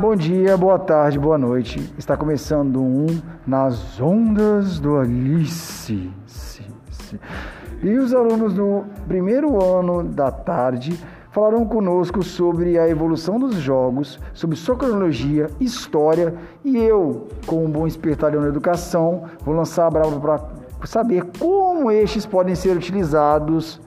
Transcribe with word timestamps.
Bom 0.00 0.16
dia, 0.16 0.56
boa 0.56 0.78
tarde, 0.78 1.18
boa 1.18 1.36
noite. 1.36 1.92
Está 1.98 2.16
começando 2.16 2.80
um 2.80 3.06
Nas 3.46 4.00
Ondas 4.00 4.80
do 4.80 4.96
Alice. 4.96 6.10
E 7.82 7.98
os 7.98 8.14
alunos 8.14 8.54
do 8.54 8.86
primeiro 9.06 9.62
ano 9.62 10.02
da 10.02 10.30
tarde 10.30 10.98
falarão 11.30 11.66
conosco 11.66 12.22
sobre 12.22 12.78
a 12.78 12.88
evolução 12.88 13.38
dos 13.38 13.56
jogos, 13.56 14.18
sobre 14.32 14.56
sua 14.56 14.74
cronologia, 14.74 15.50
história 15.60 16.34
e 16.64 16.78
eu, 16.78 17.28
como 17.44 17.66
um 17.66 17.70
bom 17.70 17.86
espertalhão 17.86 18.40
na 18.40 18.48
educação, 18.48 19.24
vou 19.44 19.54
lançar 19.54 19.86
a 19.86 19.90
brava 19.90 20.18
para 20.18 20.86
saber 20.86 21.26
como 21.38 21.90
estes 21.90 22.24
podem 22.24 22.54
ser 22.54 22.74
utilizados 22.74 23.78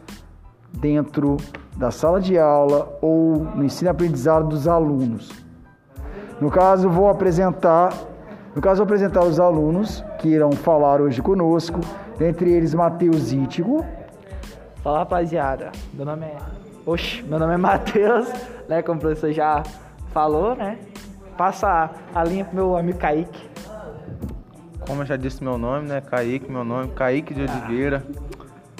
dentro 0.73 1.37
da 1.75 1.89
sala 1.89 2.21
de 2.21 2.37
aula 2.37 2.99
ou 3.01 3.39
no 3.55 3.63
ensino-aprendizado 3.63 4.47
dos 4.47 4.67
alunos. 4.67 5.42
No 6.43 6.51
caso, 6.51 6.89
vou 6.89 7.07
apresentar, 7.07 7.93
no 8.53 8.61
caso, 8.61 8.79
vou 8.79 8.83
apresentar 8.83 9.23
os 9.23 9.39
alunos 9.39 10.03
que 10.19 10.27
irão 10.27 10.51
falar 10.51 10.99
hoje 10.99 11.21
conosco, 11.21 11.79
dentre 12.17 12.51
eles 12.51 12.73
Matheus 12.73 13.31
Ítigo. 13.31 13.85
Fala 14.83 14.99
rapaziada, 14.99 15.71
meu 15.93 16.05
nome 16.05 16.25
é. 16.25 16.35
Oxe, 16.85 17.23
meu 17.23 17.39
nome 17.39 17.53
é 17.53 17.57
Matheus, 17.57 18.27
né? 18.67 18.81
Como 18.81 18.97
o 18.97 18.99
professor 18.99 19.31
já 19.31 19.63
falou, 20.11 20.53
né? 20.53 20.79
Passa 21.37 21.91
a 22.13 22.23
linha 22.25 22.43
pro 22.43 22.55
meu 22.55 22.75
amigo 22.75 22.99
Kaique. 22.99 23.49
Como 24.85 25.01
eu 25.01 25.05
já 25.05 25.15
disse 25.15 25.41
meu 25.41 25.57
nome, 25.57 25.87
né? 25.87 26.01
Kaique, 26.01 26.51
meu 26.51 26.65
nome, 26.65 26.89
Kaique 26.89 27.33
de 27.33 27.43
Oliveira. 27.43 28.03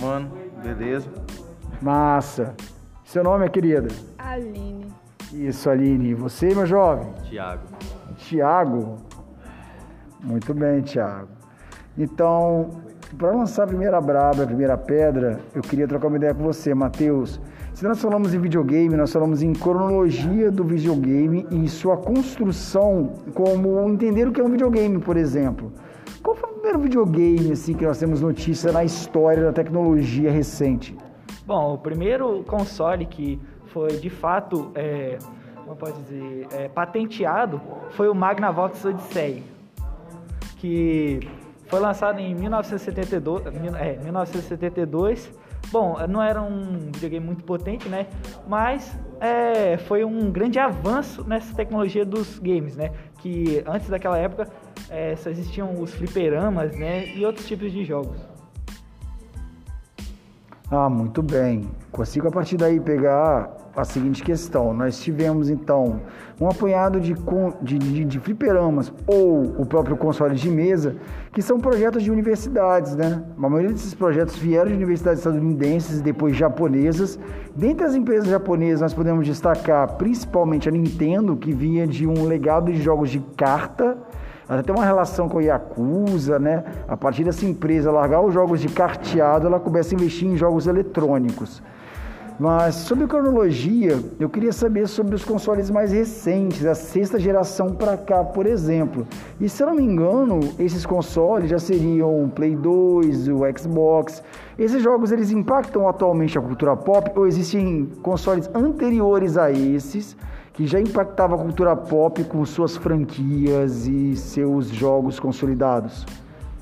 Mano, 0.02 0.30
beleza? 0.61 1.08
Massa. 1.81 2.55
Seu 3.05 3.23
nome 3.23 3.45
é 3.45 3.48
querida? 3.48 3.88
Aline. 4.17 4.83
Isso, 5.34 5.70
Aline. 5.70 6.09
E 6.09 6.14
você, 6.14 6.53
meu 6.53 6.66
jovem? 6.66 7.12
Tiago. 7.23 7.64
Tiago. 8.17 8.98
Muito 10.23 10.53
bem, 10.53 10.81
Tiago. 10.81 11.28
Então, 11.98 12.70
para 13.17 13.31
lançar 13.31 13.64
a 13.64 13.67
primeira 13.67 14.00
braba, 14.00 14.44
a 14.44 14.48
primeira 14.48 14.78
pedra, 14.78 15.40
eu 15.53 15.62
queria 15.62 15.88
trocar 15.88 16.08
uma 16.08 16.17
ideia 16.17 16.34
com 16.34 16.44
você, 16.44 16.73
Matheus. 16.73 17.42
Se 17.73 17.84
nós 17.84 18.00
falamos 18.00 18.34
em 18.34 18.40
videogame, 18.40 18.95
nós 18.95 19.12
falamos 19.12 19.42
em 19.42 19.53
cronologia 19.53 20.52
do 20.52 20.64
videogame 20.64 21.45
e 21.50 21.68
sua 21.68 21.97
construção, 21.97 23.14
como 23.34 23.90
entender 23.90 24.28
o 24.28 24.31
que 24.31 24.40
é 24.40 24.44
um 24.44 24.50
videogame, 24.50 25.00
por 25.00 25.18
exemplo. 25.18 25.72
Qual 26.22 26.36
foi 26.36 26.50
o 26.50 26.53
primeiro 26.53 26.80
videogame 26.80 27.52
assim 27.52 27.73
que 27.73 27.86
nós 27.86 27.97
temos 27.97 28.22
notícia 28.22 28.72
na 28.72 28.84
história 28.84 29.44
da 29.44 29.52
tecnologia 29.52 30.31
recente? 30.31 30.95
Bom, 31.45 31.73
o 31.73 31.78
primeiro 31.78 32.44
console 32.44 33.06
que 33.06 33.40
foi 33.73 33.97
de 33.97 34.09
fato, 34.09 34.71
é, 34.75 35.17
como 35.63 35.75
pode 35.75 35.97
dizer, 36.03 36.47
é, 36.52 36.69
patenteado 36.69 37.59
foi 37.91 38.07
o 38.07 38.13
Magnavox 38.13 38.85
Odyssey, 38.85 39.43
que 40.57 41.19
foi 41.67 41.79
lançado 41.79 42.19
em 42.19 42.35
1972, 42.35 43.47
é, 43.79 43.97
1972. 43.97 45.31
Bom, 45.71 45.97
não 46.07 46.21
era 46.21 46.39
um 46.39 46.91
videogame 46.94 47.25
muito 47.25 47.44
potente, 47.44 47.89
né? 47.89 48.05
Mas 48.47 48.95
é, 49.19 49.77
foi 49.77 50.05
um 50.05 50.29
grande 50.31 50.59
avanço 50.59 51.27
nessa 51.27 51.55
tecnologia 51.55 52.05
dos 52.05 52.38
games, 52.38 52.75
né? 52.75 52.91
Que 53.17 53.63
antes 53.66 53.89
daquela 53.89 54.17
época 54.17 54.47
é, 54.89 55.16
só 55.16 55.31
existiam 55.31 55.81
os 55.81 55.91
fliperamas, 55.95 56.77
né? 56.77 57.07
E 57.16 57.25
outros 57.25 57.47
tipos 57.47 57.71
de 57.71 57.83
jogos. 57.83 58.17
Ah, 60.69 60.89
muito 60.89 61.23
bem. 61.23 61.71
Consigo 61.91 62.27
a 62.27 62.31
partir 62.31 62.57
daí 62.57 62.79
pegar 62.79 63.62
a 63.75 63.83
seguinte 63.83 64.23
questão. 64.23 64.73
Nós 64.73 64.99
tivemos 64.99 65.49
então 65.49 66.02
um 66.39 66.47
apanhado 66.47 66.99
de, 66.99 67.16
de, 67.61 67.77
de, 67.77 68.05
de 68.05 68.19
fliperamas 68.19 68.94
ou 69.07 69.44
o 69.59 69.66
próprio 69.66 69.97
console 69.97 70.35
de 70.35 70.50
mesa, 70.50 70.95
que 71.31 71.41
são 71.41 71.59
projetos 71.59 72.03
de 72.03 72.12
universidades, 72.12 72.95
né? 72.95 73.23
A 73.38 73.50
maioria 73.50 73.72
desses 73.72 73.94
projetos 73.94 74.35
vieram 74.35 74.69
de 74.69 74.75
universidades 74.75 75.19
estadunidenses 75.19 76.00
e 76.00 76.03
depois 76.03 76.35
japonesas. 76.35 77.19
Dentre 77.56 77.85
as 77.85 77.95
empresas 77.95 78.28
japonesas, 78.28 78.81
nós 78.81 78.94
podemos 78.94 79.25
destacar 79.25 79.95
principalmente 79.95 80.69
a 80.69 80.72
Nintendo, 80.72 81.35
que 81.35 81.51
vinha 81.51 81.88
de 81.88 82.06
um 82.06 82.25
legado 82.25 82.72
de 82.72 82.81
jogos 82.81 83.09
de 83.09 83.19
carta 83.35 83.97
ela 84.47 84.62
tem 84.62 84.75
uma 84.75 84.85
relação 84.85 85.29
com 85.29 85.39
a 85.39 85.41
Yakuza, 85.41 86.38
né? 86.38 86.63
A 86.88 86.97
partir 86.97 87.23
dessa 87.23 87.45
empresa 87.45 87.89
largar 87.89 88.22
os 88.22 88.33
jogos 88.33 88.59
de 88.59 88.67
carteado, 88.67 89.47
ela 89.47 89.59
começa 89.59 89.94
a 89.94 89.95
investir 89.95 90.28
em 90.28 90.35
jogos 90.35 90.67
eletrônicos. 90.67 91.63
Mas 92.39 92.75
sobre 92.75 93.05
cronologia, 93.05 93.99
eu 94.19 94.27
queria 94.27 94.51
saber 94.51 94.88
sobre 94.88 95.16
os 95.16 95.23
consoles 95.23 95.69
mais 95.69 95.91
recentes, 95.91 96.66
a 96.66 96.73
sexta 96.73 97.19
geração 97.19 97.75
para 97.75 97.95
cá, 97.95 98.23
por 98.23 98.45
exemplo. 98.45 99.07
E 99.39 99.47
se 99.47 99.61
eu 99.61 99.67
não 99.67 99.75
me 99.75 99.83
engano, 99.83 100.39
esses 100.57 100.85
consoles 100.85 101.49
já 101.49 101.59
seriam 101.59 102.23
o 102.23 102.29
Play 102.29 102.55
2, 102.55 103.27
o 103.29 103.41
Xbox. 103.57 104.23
Esses 104.57 104.81
jogos 104.81 105.11
eles 105.11 105.31
impactam 105.31 105.88
atualmente 105.88 106.38
a 106.38 106.41
cultura 106.41 106.75
pop 106.75 107.11
ou 107.16 107.27
existem 107.27 107.89
consoles 108.01 108.50
anteriores 108.53 109.38
a 109.38 109.51
esses 109.51 110.17
que 110.53 110.67
já 110.67 110.79
impactava 110.79 111.35
a 111.35 111.38
cultura 111.38 111.75
pop 111.75 112.23
com 112.25 112.45
suas 112.45 112.77
franquias 112.77 113.88
e 113.88 114.15
seus 114.15 114.67
jogos 114.67 115.19
consolidados? 115.19 116.05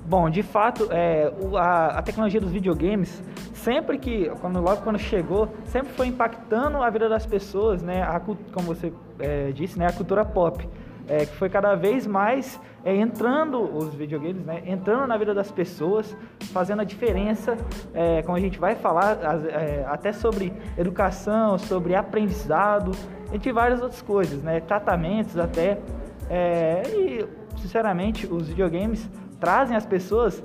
Bom, 0.05 0.29
de 0.29 0.41
fato, 0.41 0.87
é, 0.91 1.31
a, 1.55 1.99
a, 1.99 2.01
tecnologia 2.01 2.41
dos 2.41 2.51
videogames, 2.51 3.21
sempre 3.53 3.97
que, 3.97 4.29
quando, 4.41 4.59
logo 4.59 4.81
quando 4.81 4.97
chegou, 4.97 5.47
sempre 5.65 5.93
foi 5.93 6.07
impactando 6.07 6.81
a 6.81 6.89
vida 6.89 7.07
das 7.07 7.25
pessoas, 7.25 7.83
né? 7.83 8.01
A, 8.01 8.19
como 8.19 8.65
você 8.65 8.91
é, 9.19 9.51
disse, 9.51 9.77
né? 9.77 9.87
A 9.87 9.93
cultura 9.93 10.25
pop. 10.25 10.67
É, 11.07 11.25
que 11.25 11.35
foi 11.35 11.49
cada 11.49 11.75
vez 11.75 12.07
mais 12.07 12.59
é, 12.85 12.95
entrando 12.95 13.59
os 13.59 13.93
videogames, 13.93 14.45
né? 14.45 14.63
Entrando 14.65 15.05
na 15.07 15.17
vida 15.17 15.33
das 15.33 15.51
pessoas, 15.51 16.15
fazendo 16.53 16.81
a 16.81 16.85
diferença, 16.85 17.57
é, 17.93 18.21
como 18.21 18.37
a 18.37 18.39
gente 18.39 18.57
vai 18.59 18.75
falar, 18.75 19.17
é, 19.49 19.85
até 19.87 20.13
sobre 20.13 20.53
educação, 20.77 21.57
sobre 21.57 21.95
aprendizado, 21.95 22.91
entre 23.33 23.51
várias 23.51 23.81
outras 23.81 24.01
coisas, 24.01 24.41
né? 24.41 24.61
Tratamentos 24.61 25.37
até. 25.37 25.79
E, 26.87 27.25
sinceramente, 27.57 28.25
os 28.25 28.47
videogames 28.47 29.09
trazem 29.41 29.75
às 29.75 29.85
pessoas 29.85 30.41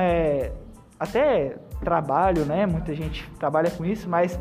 é, 0.00 0.50
até 0.98 1.58
trabalho, 1.84 2.44
né? 2.44 2.66
Muita 2.66 2.94
gente 2.94 3.30
trabalha 3.38 3.70
com 3.70 3.84
isso, 3.84 4.08
mas 4.08 4.40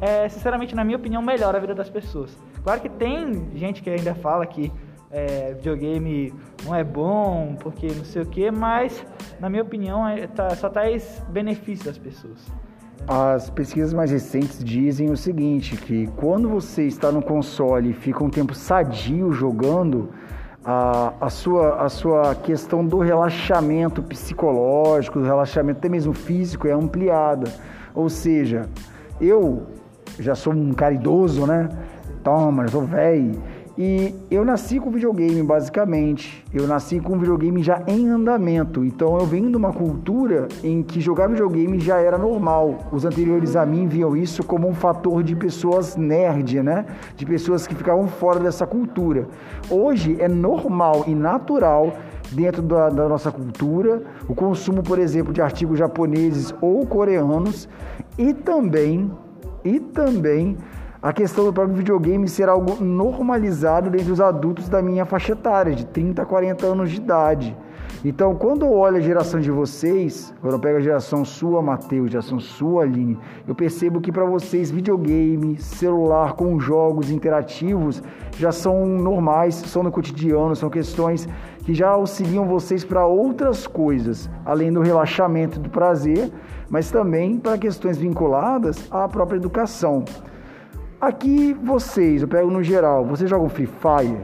é, 0.00 0.28
sinceramente, 0.28 0.74
na 0.74 0.84
minha 0.84 0.96
opinião, 0.96 1.20
melhora 1.20 1.58
a 1.58 1.60
vida 1.60 1.74
das 1.74 1.90
pessoas. 1.90 2.38
Claro 2.62 2.80
que 2.80 2.88
tem 2.88 3.50
gente 3.54 3.82
que 3.82 3.90
ainda 3.90 4.14
fala 4.14 4.46
que 4.46 4.72
é, 5.10 5.54
videogame 5.54 6.32
não 6.64 6.74
é 6.74 6.84
bom 6.84 7.56
porque 7.58 7.88
não 7.88 8.04
sei 8.04 8.22
o 8.22 8.26
que, 8.26 8.50
mas 8.50 9.04
na 9.40 9.50
minha 9.50 9.62
opinião 9.62 10.06
é, 10.06 10.26
tá, 10.28 10.50
só 10.50 10.68
traz 10.68 11.22
benefícios 11.28 11.86
das 11.86 11.98
pessoas. 11.98 12.50
As 13.08 13.48
pesquisas 13.50 13.92
mais 13.94 14.10
recentes 14.10 14.62
dizem 14.62 15.10
o 15.10 15.16
seguinte, 15.16 15.76
que 15.76 16.06
quando 16.16 16.48
você 16.48 16.86
está 16.86 17.10
no 17.10 17.22
console 17.22 17.90
e 17.90 17.92
fica 17.94 18.22
um 18.22 18.30
tempo 18.30 18.54
sadio 18.54 19.32
jogando, 19.32 20.10
a, 20.64 21.12
a, 21.20 21.30
sua, 21.30 21.82
a 21.82 21.88
sua 21.88 22.34
questão 22.34 22.84
do 22.84 22.98
relaxamento 22.98 24.02
psicológico, 24.02 25.18
do 25.18 25.24
relaxamento 25.24 25.78
até 25.78 25.88
mesmo 25.88 26.12
físico 26.12 26.68
é 26.68 26.72
ampliada. 26.72 27.50
Ou 27.94 28.08
seja, 28.08 28.68
eu 29.20 29.66
já 30.18 30.34
sou 30.34 30.52
um 30.52 30.72
cara 30.72 30.94
idoso, 30.94 31.46
né? 31.46 31.68
Toma, 32.22 32.64
já 32.64 32.68
sou 32.68 32.84
velho. 32.84 33.40
E 33.82 34.14
eu 34.30 34.44
nasci 34.44 34.78
com 34.78 34.90
videogame, 34.90 35.42
basicamente. 35.42 36.44
Eu 36.52 36.66
nasci 36.66 37.00
com 37.00 37.18
videogame 37.18 37.62
já 37.62 37.82
em 37.86 38.10
andamento. 38.10 38.84
Então 38.84 39.18
eu 39.18 39.24
venho 39.24 39.48
de 39.48 39.56
uma 39.56 39.72
cultura 39.72 40.48
em 40.62 40.82
que 40.82 41.00
jogar 41.00 41.28
videogame 41.28 41.80
já 41.80 41.96
era 41.96 42.18
normal. 42.18 42.90
Os 42.92 43.06
anteriores 43.06 43.56
a 43.56 43.64
mim 43.64 43.88
viam 43.88 44.14
isso 44.14 44.44
como 44.44 44.68
um 44.68 44.74
fator 44.74 45.22
de 45.22 45.34
pessoas 45.34 45.96
nerd, 45.96 46.62
né? 46.62 46.84
De 47.16 47.24
pessoas 47.24 47.66
que 47.66 47.74
ficavam 47.74 48.06
fora 48.06 48.38
dessa 48.38 48.66
cultura. 48.66 49.26
Hoje 49.70 50.14
é 50.20 50.28
normal 50.28 51.04
e 51.06 51.14
natural 51.14 51.94
dentro 52.32 52.60
da, 52.60 52.90
da, 52.90 53.08
nossa 53.08 53.32
cultura, 53.32 54.02
o 54.28 54.34
consumo, 54.34 54.82
por 54.82 54.98
exemplo, 54.98 55.32
de 55.32 55.40
artigos 55.40 55.78
japoneses 55.78 56.54
ou 56.60 56.84
coreanos 56.84 57.66
e 58.18 58.34
também 58.34 59.10
e 59.64 59.80
também 59.80 60.56
a 61.02 61.14
questão 61.14 61.44
do 61.46 61.52
próprio 61.52 61.76
videogame 61.76 62.28
ser 62.28 62.48
algo 62.48 62.82
normalizado 62.82 63.88
dentre 63.88 64.12
os 64.12 64.20
adultos 64.20 64.68
da 64.68 64.82
minha 64.82 65.06
faixa 65.06 65.32
etária, 65.32 65.74
de 65.74 65.86
30 65.86 66.20
a 66.20 66.26
40 66.26 66.66
anos 66.66 66.90
de 66.90 66.98
idade. 66.98 67.56
Então, 68.04 68.34
quando 68.34 68.64
eu 68.64 68.72
olho 68.72 68.96
a 68.96 69.00
geração 69.00 69.40
de 69.40 69.50
vocês, 69.50 70.34
quando 70.40 70.54
eu 70.54 70.58
pego 70.58 70.76
a 70.78 70.80
geração 70.80 71.24
sua, 71.24 71.62
Matheus, 71.62 72.10
geração 72.10 72.38
sua, 72.38 72.82
Aline, 72.82 73.18
eu 73.46 73.54
percebo 73.54 74.00
que 74.00 74.12
para 74.12 74.24
vocês 74.24 74.70
videogame, 74.70 75.58
celular 75.58 76.34
com 76.34 76.58
jogos 76.60 77.10
interativos 77.10 78.02
já 78.38 78.52
são 78.52 78.86
normais, 78.86 79.54
são 79.54 79.82
no 79.82 79.90
cotidiano, 79.90 80.54
são 80.56 80.70
questões 80.70 81.28
que 81.64 81.74
já 81.74 81.88
auxiliam 81.88 82.46
vocês 82.46 82.84
para 82.84 83.06
outras 83.06 83.66
coisas, 83.66 84.30
além 84.44 84.72
do 84.72 84.80
relaxamento 84.80 85.58
do 85.58 85.68
prazer, 85.68 86.30
mas 86.70 86.90
também 86.90 87.38
para 87.38 87.58
questões 87.58 87.98
vinculadas 87.98 88.86
à 88.90 89.06
própria 89.08 89.36
educação. 89.36 90.04
Aqui 91.00 91.54
vocês, 91.54 92.20
eu 92.20 92.28
pego 92.28 92.50
no 92.50 92.62
geral, 92.62 93.06
vocês 93.06 93.30
jogam 93.30 93.48
Free 93.48 93.66
Fire? 93.66 94.20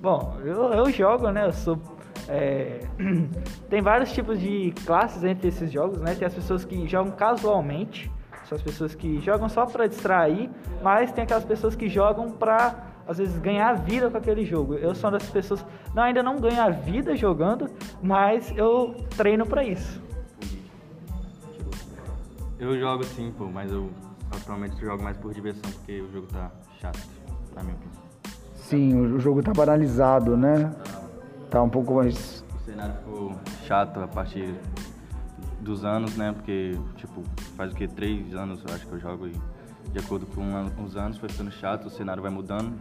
Bom, 0.00 0.36
eu, 0.44 0.72
eu 0.72 0.88
jogo, 0.88 1.32
né? 1.32 1.46
Eu 1.46 1.52
sou. 1.52 1.80
é, 2.28 2.78
tem 3.68 3.82
vários 3.82 4.12
tipos 4.12 4.38
de 4.38 4.72
classes 4.84 5.24
entre 5.24 5.48
esses 5.48 5.72
jogos, 5.72 5.98
né? 5.98 6.14
Tem 6.14 6.28
as 6.28 6.34
pessoas 6.34 6.64
que 6.64 6.86
jogam 6.86 7.10
casualmente, 7.10 8.08
são 8.44 8.54
as 8.54 8.62
pessoas 8.62 8.94
que 8.94 9.20
jogam 9.20 9.48
só 9.48 9.66
pra 9.66 9.88
distrair, 9.88 10.48
mas 10.80 11.10
tem 11.10 11.24
aquelas 11.24 11.44
pessoas 11.44 11.74
que 11.74 11.88
jogam 11.88 12.30
pra, 12.30 12.86
às 13.08 13.18
vezes, 13.18 13.36
ganhar 13.38 13.72
vida 13.72 14.08
com 14.08 14.18
aquele 14.18 14.44
jogo. 14.44 14.74
Eu 14.74 14.94
sou 14.94 15.10
uma 15.10 15.18
dessas 15.18 15.32
pessoas, 15.32 15.66
não, 15.92 16.04
ainda 16.04 16.22
não 16.22 16.36
ganho 16.36 16.62
a 16.62 16.70
vida 16.70 17.16
jogando, 17.16 17.68
mas 18.00 18.52
eu 18.56 18.94
treino 19.16 19.44
pra 19.44 19.64
isso. 19.64 20.00
Eu 22.60 22.78
jogo 22.78 23.02
sim, 23.02 23.34
pô, 23.36 23.46
mas 23.46 23.72
eu 23.72 23.90
atualmente 24.30 24.80
jogo 24.80 25.02
mais 25.02 25.16
por 25.16 25.32
diversão, 25.32 25.70
porque 25.72 26.00
o 26.00 26.12
jogo 26.12 26.26
tá 26.26 26.50
chato, 26.80 26.98
na 27.54 27.62
minha 27.62 27.74
opinião. 27.74 28.02
Sim, 28.54 29.00
o 29.00 29.20
jogo 29.20 29.42
tá 29.42 29.52
banalizado, 29.52 30.36
né? 30.36 30.74
Tá 31.50 31.62
um 31.62 31.68
pouco 31.68 31.94
mais. 31.94 32.44
O 32.60 32.64
cenário 32.64 32.94
ficou 32.96 33.36
chato 33.64 34.00
a 34.00 34.08
partir 34.08 34.54
dos 35.60 35.84
anos, 35.84 36.16
né? 36.16 36.32
Porque, 36.32 36.78
tipo, 36.96 37.22
faz 37.56 37.72
o 37.72 37.74
que? 37.76 37.86
Três 37.86 38.34
anos 38.34 38.62
eu 38.66 38.74
acho 38.74 38.86
que 38.86 38.92
eu 38.92 38.98
jogo 38.98 39.28
e 39.28 39.32
de 39.90 39.98
acordo 39.98 40.26
com 40.26 40.84
os 40.84 40.96
anos 40.96 41.16
foi 41.16 41.28
ficando 41.28 41.50
chato, 41.50 41.86
o 41.86 41.90
cenário 41.90 42.22
vai 42.22 42.30
mudando. 42.30 42.76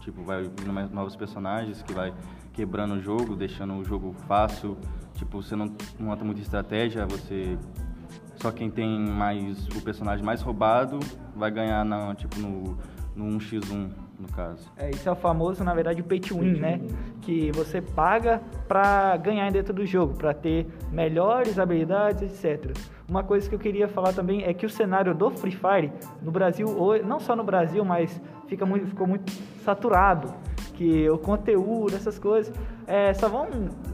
Tipo, 0.00 0.22
vai 0.22 0.42
vindo 0.42 0.72
mais 0.72 0.90
novos 0.90 1.16
personagens 1.16 1.82
que 1.82 1.92
vai 1.92 2.12
quebrando 2.52 2.94
o 2.94 3.00
jogo, 3.00 3.34
deixando 3.34 3.74
o 3.74 3.84
jogo 3.84 4.14
fácil. 4.28 4.76
Tipo, 5.14 5.42
você 5.42 5.56
não 5.56 5.74
monta 5.98 6.24
muita 6.24 6.40
estratégia, 6.40 7.06
você. 7.06 7.58
Só 8.44 8.52
quem 8.52 8.70
tem 8.70 9.00
mais 9.00 9.66
o 9.68 9.80
personagem 9.80 10.22
mais 10.22 10.42
roubado 10.42 11.00
vai 11.34 11.50
ganhar 11.50 11.82
na, 11.82 12.14
tipo, 12.14 12.38
no, 12.38 12.76
no 13.16 13.38
1x1, 13.38 13.88
no 14.20 14.28
caso. 14.36 14.70
É, 14.76 14.90
isso 14.90 15.08
é 15.08 15.12
o 15.12 15.14
famoso, 15.14 15.64
na 15.64 15.72
verdade, 15.72 16.02
o 16.02 16.04
pay 16.04 16.20
to 16.20 16.38
win, 16.38 16.60
né? 16.60 16.78
Que 17.22 17.50
você 17.52 17.80
paga 17.80 18.42
pra 18.68 19.16
ganhar 19.16 19.50
dentro 19.50 19.72
do 19.72 19.86
jogo, 19.86 20.12
pra 20.12 20.34
ter 20.34 20.66
melhores 20.92 21.58
habilidades, 21.58 22.44
etc. 22.44 22.76
Uma 23.08 23.24
coisa 23.24 23.48
que 23.48 23.54
eu 23.54 23.58
queria 23.58 23.88
falar 23.88 24.12
também 24.12 24.44
é 24.44 24.52
que 24.52 24.66
o 24.66 24.68
cenário 24.68 25.14
do 25.14 25.30
Free 25.30 25.56
Fire 25.56 25.90
no 26.20 26.30
Brasil, 26.30 26.68
não 27.02 27.20
só 27.20 27.34
no 27.34 27.44
Brasil, 27.44 27.82
mas 27.82 28.20
fica 28.46 28.66
muito, 28.66 28.88
ficou 28.88 29.06
muito 29.06 29.32
saturado. 29.64 30.34
Que 30.74 31.08
o 31.08 31.16
conteúdo, 31.18 31.94
essas 31.94 32.18
coisas, 32.18 32.52
é, 32.86 33.14
só 33.14 33.28
vão 33.28 33.46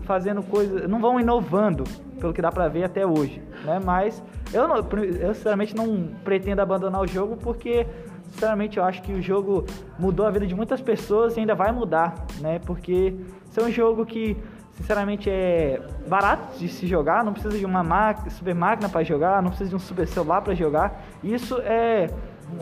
fazendo 0.02 0.42
coisas, 0.42 0.88
não 0.88 0.98
vão 1.00 1.20
inovando, 1.20 1.84
pelo 2.18 2.32
que 2.32 2.40
dá 2.42 2.50
pra 2.50 2.68
ver 2.68 2.84
até 2.84 3.06
hoje, 3.06 3.42
né? 3.64 3.78
Mas 3.84 4.22
eu, 4.52 4.66
não- 4.66 4.76
eu 4.76 5.34
sinceramente 5.34 5.76
não 5.76 6.08
pretendo 6.24 6.60
abandonar 6.62 7.00
o 7.02 7.06
jogo 7.06 7.36
porque 7.36 7.86
Sinceramente, 8.30 8.78
eu 8.78 8.84
acho 8.84 9.02
que 9.02 9.12
o 9.12 9.20
jogo 9.20 9.64
mudou 9.98 10.24
a 10.24 10.30
vida 10.30 10.46
de 10.46 10.54
muitas 10.54 10.80
pessoas 10.80 11.36
e 11.36 11.40
ainda 11.40 11.52
vai 11.52 11.72
mudar, 11.72 12.14
né? 12.40 12.60
Porque 12.60 13.12
isso 13.50 13.58
é 13.58 13.64
um 13.64 13.72
jogo 13.72 14.06
que, 14.06 14.36
sinceramente, 14.74 15.28
é 15.28 15.82
barato 16.08 16.56
de 16.56 16.68
se 16.68 16.86
jogar, 16.86 17.24
não 17.24 17.32
precisa 17.32 17.58
de 17.58 17.66
uma 17.66 17.82
máquina, 17.82 18.30
super 18.30 18.54
máquina 18.54 18.88
para 18.88 19.02
jogar, 19.02 19.42
não 19.42 19.48
precisa 19.50 19.70
de 19.70 19.74
um 19.74 19.80
super 19.80 20.06
celular 20.06 20.42
para 20.42 20.54
jogar. 20.54 21.02
Isso 21.24 21.58
é 21.64 22.06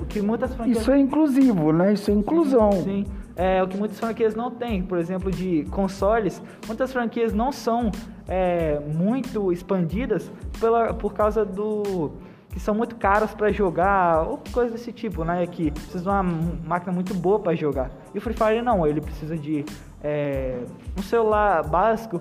que 0.08 0.22
muitas 0.22 0.54
franquias 0.54 0.78
Isso 0.78 0.90
é 0.90 0.98
inclusivo, 0.98 1.70
né? 1.70 1.92
Isso 1.92 2.10
é 2.10 2.14
inclusão. 2.14 2.72
Sim, 2.72 3.04
é 3.38 3.62
o 3.62 3.68
que 3.68 3.76
muitas 3.76 3.98
franquias 4.00 4.34
não 4.34 4.50
têm. 4.50 4.82
Por 4.82 4.98
exemplo, 4.98 5.30
de 5.30 5.64
consoles, 5.70 6.42
muitas 6.66 6.92
franquias 6.92 7.32
não 7.32 7.52
são 7.52 7.92
é, 8.26 8.80
muito 8.80 9.52
expandidas 9.52 10.30
pela, 10.60 10.92
por 10.92 11.14
causa 11.14 11.44
do 11.44 12.10
que 12.50 12.58
são 12.58 12.74
muito 12.74 12.96
caras 12.96 13.32
para 13.32 13.52
jogar 13.52 14.26
ou 14.26 14.42
coisa 14.52 14.72
desse 14.72 14.92
tipo, 14.92 15.22
né? 15.24 15.46
Que 15.46 15.70
precisa 15.70 16.00
de 16.00 16.08
uma 16.08 16.22
máquina 16.22 16.92
muito 16.92 17.14
boa 17.14 17.38
para 17.38 17.54
jogar. 17.54 17.90
E 18.12 18.18
o 18.18 18.20
Free 18.20 18.34
Fire 18.34 18.62
não, 18.62 18.84
ele 18.84 19.00
precisa 19.00 19.36
de 19.38 19.64
é, 20.02 20.58
um 20.98 21.02
celular 21.02 21.62
básico. 21.62 22.20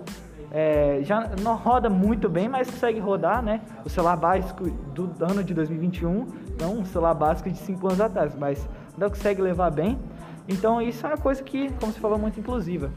é, 0.51 0.99
já 1.01 1.31
não 1.41 1.55
roda 1.55 1.89
muito 1.89 2.29
bem, 2.29 2.47
mas 2.47 2.69
consegue 2.69 2.99
rodar, 2.99 3.41
né? 3.41 3.61
O 3.83 3.89
celular 3.89 4.17
básico 4.17 4.69
do 4.93 5.11
ano 5.19 5.43
de 5.43 5.53
2021, 5.53 6.27
não 6.59 6.79
um 6.79 6.85
celular 6.85 7.15
básico 7.15 7.49
de 7.49 7.57
5 7.57 7.87
anos 7.87 8.01
atrás, 8.01 8.35
mas 8.35 8.67
ainda 8.93 9.09
consegue 9.09 9.41
levar 9.41 9.71
bem. 9.71 9.97
Então 10.47 10.81
isso 10.81 11.05
é 11.05 11.09
uma 11.09 11.17
coisa 11.17 11.44
que, 11.44 11.69
como 11.79 11.91
você 11.91 11.99
falou, 11.99 12.17
é 12.17 12.21
muito 12.21 12.39
inclusiva. 12.39 12.89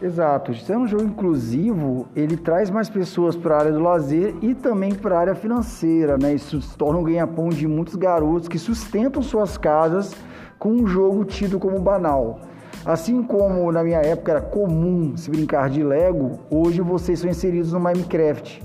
Exato. 0.00 0.54
Sendo 0.54 0.80
um 0.80 0.86
jogo 0.86 1.04
inclusivo, 1.04 2.08
ele 2.16 2.36
traz 2.36 2.68
mais 2.70 2.90
pessoas 2.90 3.36
para 3.36 3.54
a 3.54 3.58
área 3.60 3.72
do 3.72 3.80
lazer 3.80 4.34
e 4.42 4.54
também 4.54 4.94
para 4.94 5.16
a 5.16 5.20
área 5.20 5.34
financeira, 5.34 6.18
né? 6.18 6.34
Isso 6.34 6.60
se 6.60 6.76
torna 6.76 6.98
um 6.98 7.04
ganha-pão 7.04 7.48
de 7.48 7.66
muitos 7.66 7.94
garotos 7.94 8.48
que 8.48 8.58
sustentam 8.58 9.22
suas 9.22 9.56
casas 9.56 10.14
com 10.58 10.70
um 10.70 10.86
jogo 10.86 11.24
tido 11.24 11.58
como 11.58 11.78
banal. 11.78 12.40
Assim 12.84 13.22
como 13.22 13.70
na 13.72 13.82
minha 13.82 14.00
época 14.00 14.32
era 14.32 14.40
comum 14.40 15.16
se 15.16 15.30
brincar 15.30 15.70
de 15.70 15.82
Lego, 15.82 16.38
hoje 16.50 16.82
vocês 16.82 17.20
são 17.20 17.30
inseridos 17.30 17.72
no 17.72 17.80
Minecraft. 17.80 18.62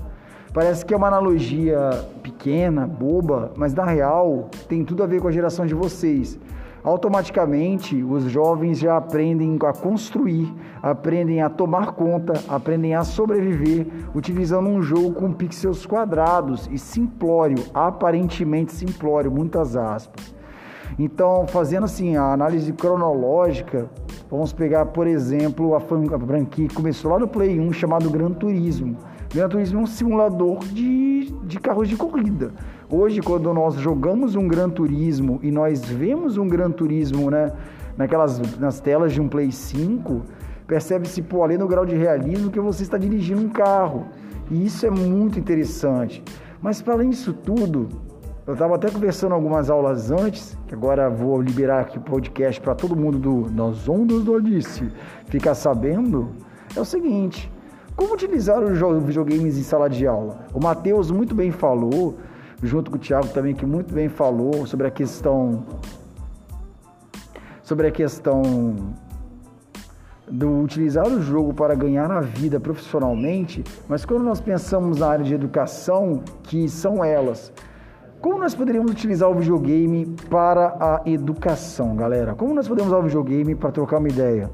Parece 0.52 0.84
que 0.84 0.92
é 0.92 0.96
uma 0.96 1.06
analogia 1.06 2.04
pequena, 2.22 2.86
boba, 2.86 3.52
mas 3.56 3.72
na 3.72 3.84
real 3.84 4.50
tem 4.68 4.84
tudo 4.84 5.02
a 5.02 5.06
ver 5.06 5.20
com 5.20 5.28
a 5.28 5.32
geração 5.32 5.64
de 5.64 5.74
vocês. 5.74 6.38
Automaticamente, 6.82 8.02
os 8.02 8.24
jovens 8.24 8.78
já 8.78 8.96
aprendem 8.96 9.58
a 9.62 9.72
construir, 9.72 10.52
aprendem 10.82 11.42
a 11.42 11.50
tomar 11.50 11.92
conta, 11.92 12.32
aprendem 12.48 12.94
a 12.94 13.04
sobreviver, 13.04 13.86
utilizando 14.14 14.68
um 14.68 14.80
jogo 14.80 15.12
com 15.12 15.32
pixels 15.32 15.84
quadrados 15.84 16.68
e 16.72 16.78
simplório, 16.78 17.62
aparentemente 17.74 18.72
simplório, 18.72 19.30
muitas 19.30 19.76
aspas. 19.76 20.34
Então, 20.98 21.46
fazendo 21.46 21.84
assim 21.84 22.16
a 22.16 22.32
análise 22.32 22.72
cronológica, 22.72 23.88
vamos 24.30 24.52
pegar, 24.52 24.86
por 24.86 25.06
exemplo, 25.06 25.74
a 25.74 25.80
fran- 25.80 26.14
a 26.14 26.18
franquia 26.18 26.66
que 26.66 26.74
começou 26.74 27.10
lá 27.12 27.18
no 27.18 27.28
Play 27.28 27.60
1 27.60 27.72
chamado 27.72 28.10
Gran 28.10 28.32
Turismo. 28.32 28.96
Gran 29.32 29.48
Turismo 29.48 29.80
é 29.80 29.82
um 29.82 29.86
simulador 29.86 30.58
de, 30.60 31.30
de 31.44 31.60
carros 31.60 31.88
de 31.88 31.96
corrida. 31.96 32.52
Hoje, 32.92 33.20
quando 33.20 33.54
nós 33.54 33.76
jogamos 33.76 34.34
um 34.34 34.48
Gran 34.48 34.68
Turismo 34.68 35.38
e 35.44 35.52
nós 35.52 35.84
vemos 35.84 36.36
um 36.36 36.48
Gran 36.48 36.72
Turismo 36.72 37.30
né, 37.30 37.52
naquelas, 37.96 38.40
nas 38.58 38.80
telas 38.80 39.12
de 39.12 39.20
um 39.20 39.28
Play 39.28 39.52
5, 39.52 40.22
percebe-se, 40.66 41.22
pô, 41.22 41.44
além 41.44 41.56
do 41.56 41.68
grau 41.68 41.86
de 41.86 41.94
realismo, 41.94 42.50
que 42.50 42.58
você 42.58 42.82
está 42.82 42.98
dirigindo 42.98 43.42
um 43.42 43.48
carro. 43.48 44.06
E 44.50 44.66
isso 44.66 44.84
é 44.84 44.90
muito 44.90 45.38
interessante. 45.38 46.20
Mas, 46.60 46.82
para 46.82 46.94
além 46.94 47.10
disso 47.10 47.32
tudo, 47.32 47.88
eu 48.44 48.54
estava 48.54 48.74
até 48.74 48.90
conversando 48.90 49.36
algumas 49.36 49.70
aulas 49.70 50.10
antes, 50.10 50.58
que 50.66 50.74
agora 50.74 51.08
vou 51.08 51.40
liberar 51.40 51.82
aqui 51.82 51.96
o 51.96 52.00
podcast 52.00 52.60
para 52.60 52.74
todo 52.74 52.96
mundo 52.96 53.20
do 53.20 53.52
Nas 53.52 53.88
Ondas 53.88 54.24
do 54.24 54.34
Alice 54.34 54.90
ficar 55.26 55.54
sabendo. 55.54 56.30
É 56.74 56.80
o 56.80 56.84
seguinte: 56.84 57.52
como 57.94 58.14
utilizar 58.14 58.60
os 58.60 59.04
videogames 59.04 59.56
em 59.56 59.62
sala 59.62 59.88
de 59.88 60.08
aula? 60.08 60.40
O 60.52 60.60
Matheus 60.60 61.10
muito 61.12 61.36
bem 61.36 61.52
falou, 61.52 62.16
junto 62.62 62.90
com 62.90 62.96
o 62.96 63.00
Thiago 63.00 63.28
também, 63.28 63.54
que 63.54 63.64
muito 63.66 63.94
bem 63.94 64.08
falou 64.08 64.66
sobre 64.66 64.86
a 64.86 64.90
questão. 64.90 65.64
Sobre 67.62 67.86
a 67.86 67.90
questão 67.90 68.42
do 70.28 70.60
utilizar 70.60 71.06
o 71.06 71.20
jogo 71.20 71.52
para 71.52 71.74
ganhar 71.74 72.10
a 72.10 72.20
vida 72.20 72.60
profissionalmente, 72.60 73.64
mas 73.88 74.04
quando 74.04 74.22
nós 74.22 74.40
pensamos 74.40 74.98
na 74.98 75.08
área 75.08 75.24
de 75.24 75.34
educação, 75.34 76.22
que 76.44 76.68
são 76.68 77.04
elas, 77.04 77.52
como 78.20 78.38
nós 78.38 78.54
poderíamos 78.54 78.92
utilizar 78.92 79.28
o 79.30 79.34
videogame 79.34 80.06
para 80.28 80.76
a 80.80 81.02
educação, 81.08 81.96
galera? 81.96 82.34
Como 82.34 82.54
nós 82.54 82.68
podemos 82.68 82.92
usar 82.92 82.98
o 83.00 83.02
videogame 83.02 83.54
para 83.54 83.72
trocar 83.72 83.98
uma 83.98 84.08
ideia? 84.08 84.50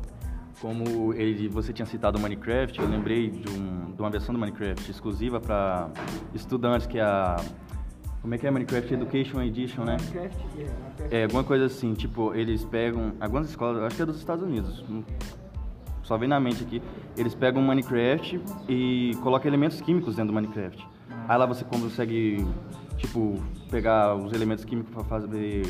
Como 0.63 1.13
ele, 1.13 1.49
você 1.49 1.73
tinha 1.73 1.85
citado 1.85 2.17
o 2.17 2.21
Minecraft, 2.21 2.81
eu 2.81 2.89
lembrei 2.89 3.31
de, 3.31 3.49
um- 3.51 3.93
de 3.95 4.01
uma 4.01 4.09
versão 4.09 4.35
do 4.35 4.39
Minecraft 4.39 4.91
exclusiva 4.91 5.41
para 5.41 5.89
estudantes, 6.35 6.87
que 6.87 6.99
é 6.99 7.03
a. 7.03 7.37
Como 8.27 8.35
é 8.35 8.39
que 8.39 8.45
é 8.45 8.51
Minecraft 8.51 8.93
Education 8.93 9.41
Edition, 9.41 9.85
né? 9.85 9.99
É, 11.13 11.23
alguma 11.23 11.45
coisa 11.45 11.67
assim, 11.67 11.95
tipo, 11.95 12.35
eles 12.35 12.65
pegam. 12.65 13.13
Algumas 13.21 13.49
escolas, 13.49 13.85
acho 13.85 13.95
que 13.95 14.03
é 14.03 14.05
dos 14.05 14.17
Estados 14.17 14.43
Unidos, 14.43 14.85
só 16.03 16.19
vem 16.19 16.29
na 16.29 16.41
mente 16.41 16.65
aqui. 16.65 16.83
Eles 17.17 17.37
pegam 17.37 17.63
Minecraft 17.63 18.41
e 18.69 19.13
colocam 19.23 19.49
elementos 19.49 19.81
químicos 19.81 20.17
dentro 20.17 20.33
do 20.33 20.35
Minecraft. 20.35 20.85
Aí 21.29 21.39
lá 21.39 21.47
você 21.47 21.65
consegue, 21.65 22.45
tipo, 22.97 23.41
pegar 23.71 24.17
os 24.17 24.33
elementos 24.33 24.65
químicos 24.65 24.93
para 24.93 25.05
fazer. 25.05 25.63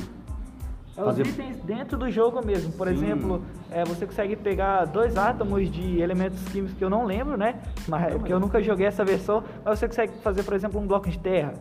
É 0.97 1.01
os 1.03 1.07
fazer 1.09 1.27
itens 1.27 1.59
dentro 1.59 1.99
do 1.99 2.11
jogo 2.11 2.43
mesmo. 2.43 2.73
Por 2.73 2.89
Sim. 2.89 2.95
exemplo, 2.95 3.43
é, 3.71 3.85
você 3.85 4.07
consegue 4.07 4.35
pegar 4.35 4.87
dois 4.87 5.15
átomos 5.19 5.71
de 5.71 6.01
elementos 6.01 6.43
químicos 6.45 6.75
que 6.75 6.83
eu 6.83 6.89
não 6.89 7.05
lembro, 7.05 7.37
né? 7.37 7.61
Mas, 7.87 8.15
porque 8.15 8.33
eu 8.33 8.41
nunca 8.41 8.63
joguei 8.63 8.87
essa 8.87 9.05
versão. 9.05 9.45
Mas 9.63 9.79
você 9.79 9.87
consegue 9.87 10.15
fazer, 10.23 10.43
por 10.43 10.55
exemplo, 10.55 10.81
um 10.81 10.87
bloco 10.87 11.11
de 11.11 11.19
terra. 11.19 11.53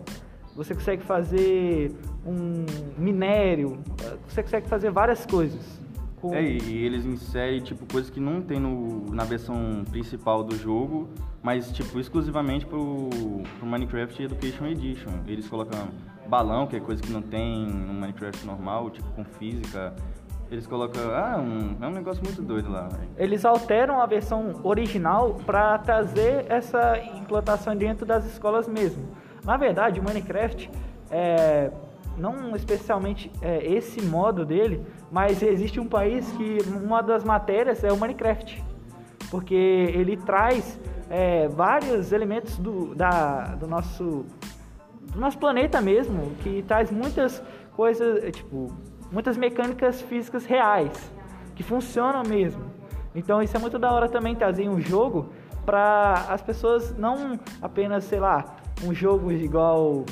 Você 0.56 0.74
consegue 0.74 1.04
fazer 1.04 1.94
um 2.26 2.66
minério. 2.98 3.78
Você 4.28 4.42
consegue 4.42 4.68
fazer 4.68 4.90
várias 4.90 5.26
coisas. 5.26 5.80
Com- 6.22 6.34
É, 6.34 6.42
e 6.44 6.86
eles 6.86 7.06
inserem, 7.06 7.62
tipo, 7.62 7.86
coisas 7.92 8.10
que 8.10 8.20
não 8.20 8.42
tem 8.42 8.60
no, 8.60 9.14
na 9.14 9.26
versão 9.26 9.84
principal 9.92 10.44
do 10.44 10.56
jogo, 10.56 11.10
mas, 11.44 11.72
tipo, 11.72 12.00
exclusivamente 12.00 12.66
pro, 12.66 13.10
pro 13.60 13.68
Minecraft 13.68 14.24
Education 14.24 14.66
Edition. 14.68 15.12
Eles 15.28 15.48
colocam 15.48 15.90
balão, 16.28 16.66
que 16.68 16.76
é 16.78 16.80
coisa 16.80 17.02
que 17.02 17.12
não 17.12 17.22
tem 17.22 17.68
no 17.68 17.94
Minecraft 17.94 18.46
normal, 18.46 18.90
tipo, 18.92 19.08
com 19.12 19.26
física. 19.26 19.94
Eles 20.50 20.66
colocam. 20.66 21.02
Ah, 21.12 21.38
um, 21.38 21.76
é 21.84 21.88
um 21.88 21.92
negócio 21.92 22.24
muito 22.24 22.42
doido 22.42 22.72
lá, 22.72 22.88
velho. 22.88 23.10
Eles 23.18 23.44
alteram 23.44 24.00
a 24.00 24.06
versão 24.06 24.62
original 24.64 25.34
para 25.46 25.78
trazer 25.80 26.46
essa 26.50 26.98
implantação 27.00 27.76
dentro 27.76 28.06
das 28.06 28.26
escolas 28.26 28.68
mesmo. 28.68 29.04
Na 29.46 29.56
verdade, 29.58 30.00
o 30.00 30.04
Minecraft 30.04 30.70
é 31.10 31.72
não 32.18 32.56
especialmente 32.56 33.32
é, 33.42 33.66
esse 33.66 34.02
modo 34.02 34.46
dele, 34.46 34.86
mas 35.12 35.42
existe 35.42 35.80
um 35.80 35.88
país 35.88 36.30
que 36.32 36.60
uma 36.70 37.02
das 37.02 37.24
matérias 37.24 37.84
é 37.84 37.92
o 37.92 37.98
Minecraft, 37.98 38.64
porque 39.30 39.54
ele 39.54 40.18
traz 40.18 40.80
é, 41.10 41.48
vários 41.50 42.12
elementos 42.12 42.58
do, 42.58 42.96
da, 42.96 43.56
do 43.56 43.68
nosso 43.68 44.26
do 45.12 45.20
nosso 45.20 45.38
planeta 45.38 45.80
mesmo, 45.82 46.36
que 46.42 46.64
traz 46.64 46.90
muitas 46.92 47.42
coisas, 47.76 48.24
é, 48.24 48.32
tipo, 48.32 48.76
muitas 49.12 49.38
mecânicas 49.38 50.02
físicas 50.02 50.46
reais, 50.46 51.12
que 51.56 51.64
funcionam 51.64 52.24
mesmo. 52.24 52.64
Então 53.14 53.42
isso 53.42 53.56
é 53.56 53.60
muito 53.60 53.80
da 53.80 53.92
hora 53.92 54.10
também 54.10 54.36
trazer 54.36 54.68
um 54.68 54.82
jogo 54.82 55.30
para 55.66 56.26
as 56.30 56.42
pessoas 56.42 56.96
não 56.98 57.40
apenas, 57.62 58.04
sei 58.06 58.20
lá, 58.20 58.58
um 58.84 58.94
jogo 58.94 59.32
igual 59.32 60.06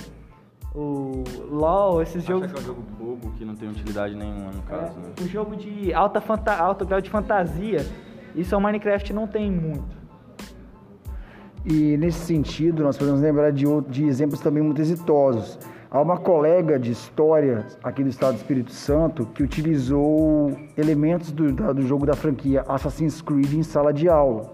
o 0.76 1.24
LoL, 1.50 2.02
esses 2.02 2.24
jogos. 2.24 2.46
Acha 2.46 2.54
que 2.54 2.60
é 2.60 2.64
um 2.64 2.66
jogo 2.66 2.82
bobo 3.00 3.32
que 3.32 3.46
não 3.46 3.56
tem 3.56 3.70
utilidade 3.70 4.16
nenhuma 4.16 4.52
no 4.52 4.62
caso, 4.64 4.98
é, 4.98 5.02
né? 5.02 5.14
O 5.22 5.28
jogo 5.28 5.56
de 5.56 5.94
alta 5.94 6.20
fanta 6.20 6.54
alto 6.56 6.86
grau 6.86 7.02
de 7.02 7.10
fantasia, 7.10 7.86
isso 8.36 8.56
o 8.56 8.62
Minecraft 8.62 9.14
não 9.14 9.28
tem 9.28 9.52
muito. 9.52 10.04
E 11.66 11.96
nesse 11.98 12.20
sentido, 12.20 12.84
nós 12.84 12.98
podemos 12.98 13.22
lembrar 13.22 13.52
de, 13.52 13.66
de 13.88 14.06
exemplos 14.06 14.42
também 14.42 14.62
muito 14.62 14.82
exitosos. 14.82 15.58
Há 15.90 16.02
uma 16.02 16.18
colega 16.18 16.80
de 16.80 16.92
história 16.92 17.68
aqui 17.84 18.04
do 18.04 18.10
estado 18.10 18.34
do 18.34 18.38
Espírito 18.38 18.72
Santo 18.72 19.28
que 19.28 19.44
utilizou 19.44 20.52
elementos 20.76 21.32
do, 21.32 21.52
do 21.52 21.82
jogo 21.84 22.06
da 22.06 22.16
franquia 22.16 22.66
Assassin's 22.68 23.22
Creed 23.22 23.54
em 23.54 23.64
sala 23.64 23.94
de 23.94 24.10
aula. 24.10 24.52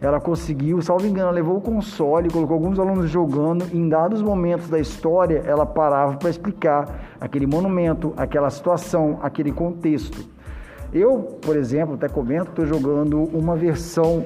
Ela 0.00 0.20
conseguiu, 0.20 0.80
salvo 0.80 1.06
engano, 1.06 1.32
levou 1.32 1.56
o 1.56 1.60
console, 1.60 2.30
colocou 2.30 2.54
alguns 2.54 2.78
alunos 2.78 3.10
jogando. 3.10 3.64
E 3.72 3.76
em 3.76 3.88
dados 3.88 4.22
momentos 4.22 4.68
da 4.68 4.78
história, 4.78 5.42
ela 5.44 5.66
parava 5.66 6.16
para 6.16 6.30
explicar 6.30 7.16
aquele 7.20 7.46
monumento, 7.46 8.14
aquela 8.16 8.48
situação, 8.48 9.18
aquele 9.22 9.50
contexto. 9.50 10.24
Eu, 10.92 11.38
por 11.42 11.56
exemplo, 11.56 11.94
até 11.94 12.08
comento, 12.08 12.50
estou 12.50 12.64
jogando 12.64 13.24
uma 13.36 13.56
versão 13.56 14.24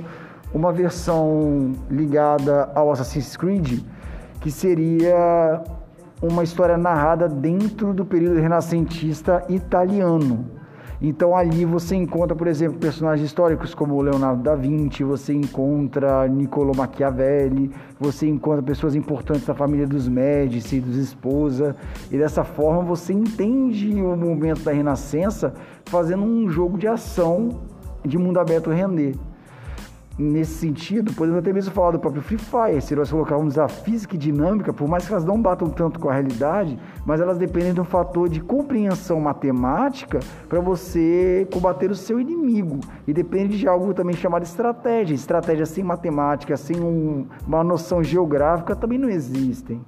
uma 0.55 0.71
versão 0.71 1.73
ligada 1.91 2.71
ao 2.75 2.93
Assassin's 2.93 3.37
Creed, 3.37 3.81
que 4.41 4.51
seria 4.51 5.63
uma 6.21 6.45
história 6.45 6.77
narrada 6.77 7.29
dentro 7.29 7.95
do 7.95 8.05
período 8.05 8.39
renascentista 8.39 9.43
italiano. 9.49 10.45
Então 11.03 11.37
ali 11.37 11.65
você 11.65 11.97
encontra, 11.97 12.37
por 12.37 12.47
exemplo, 12.47 12.79
personagens 12.79 13.27
históricos 13.27 13.75
como 13.75 14.01
Leonardo 14.01 14.41
da 14.41 14.55
Vinci, 14.55 15.03
você 15.03 15.35
encontra 15.35 16.29
Niccolo 16.29 16.73
Machiavelli, 16.77 17.73
você 17.99 18.29
encontra 18.29 18.63
pessoas 18.63 18.95
importantes 18.95 19.45
da 19.45 19.53
família 19.53 19.85
dos 19.85 20.07
Médici, 20.07 20.79
dos 20.79 20.97
esposa, 20.97 21.75
e 22.09 22.17
dessa 22.17 22.45
forma 22.45 22.83
você 22.83 23.13
entende 23.13 24.01
o 24.01 24.17
momento 24.17 24.63
da 24.63 24.71
Renascença 24.71 25.53
fazendo 25.87 26.23
um 26.23 26.49
jogo 26.49 26.79
de 26.79 26.87
ação 26.87 27.49
de 28.05 28.17
mundo 28.17 28.39
aberto 28.39 28.71
render 28.71 29.17
nesse 30.19 30.55
sentido, 30.55 31.13
podemos 31.15 31.39
até 31.39 31.53
mesmo 31.53 31.73
falar 31.73 31.93
do 31.93 31.99
próprio 31.99 32.23
Free 32.23 32.39
Fire. 32.39 32.81
Se 32.81 32.95
nós 32.95 33.11
colocarmos 33.11 33.59
a 33.59 33.69
física 33.69 34.15
e 34.15 34.19
dinâmica, 34.19 34.73
por 34.73 34.89
mais 34.89 35.07
que 35.07 35.13
elas 35.13 35.25
não 35.25 35.41
batam 35.41 35.69
tanto 35.69 35.99
com 35.99 36.09
a 36.09 36.13
realidade, 36.13 36.79
mas 37.07 37.21
elas 37.21 37.39
dependem 37.39 37.73
de 37.73 37.81
um 37.81 37.85
fator 37.85 38.29
de 38.29 38.41
compreensão 38.41 39.21
matemática 39.21 40.21
para 40.49 40.61
você 40.61 41.47
combater 41.53 41.91
o 41.91 41.95
seu 41.95 42.21
inimigo. 42.21 42.81
E 43.07 43.13
depende 43.13 43.59
de 43.59 43.67
algo 43.67 43.95
também 43.95 44.15
chamado 44.15 44.43
estratégia. 44.43 45.15
Estratégia 45.15 45.67
sem 45.67 45.83
matemática, 45.83 46.57
sem 46.57 46.81
um, 46.81 47.27
uma 47.47 47.65
noção 47.65 48.03
geográfica, 48.03 48.77
também 48.77 48.99
não 48.99 49.09
existem. 49.09 49.81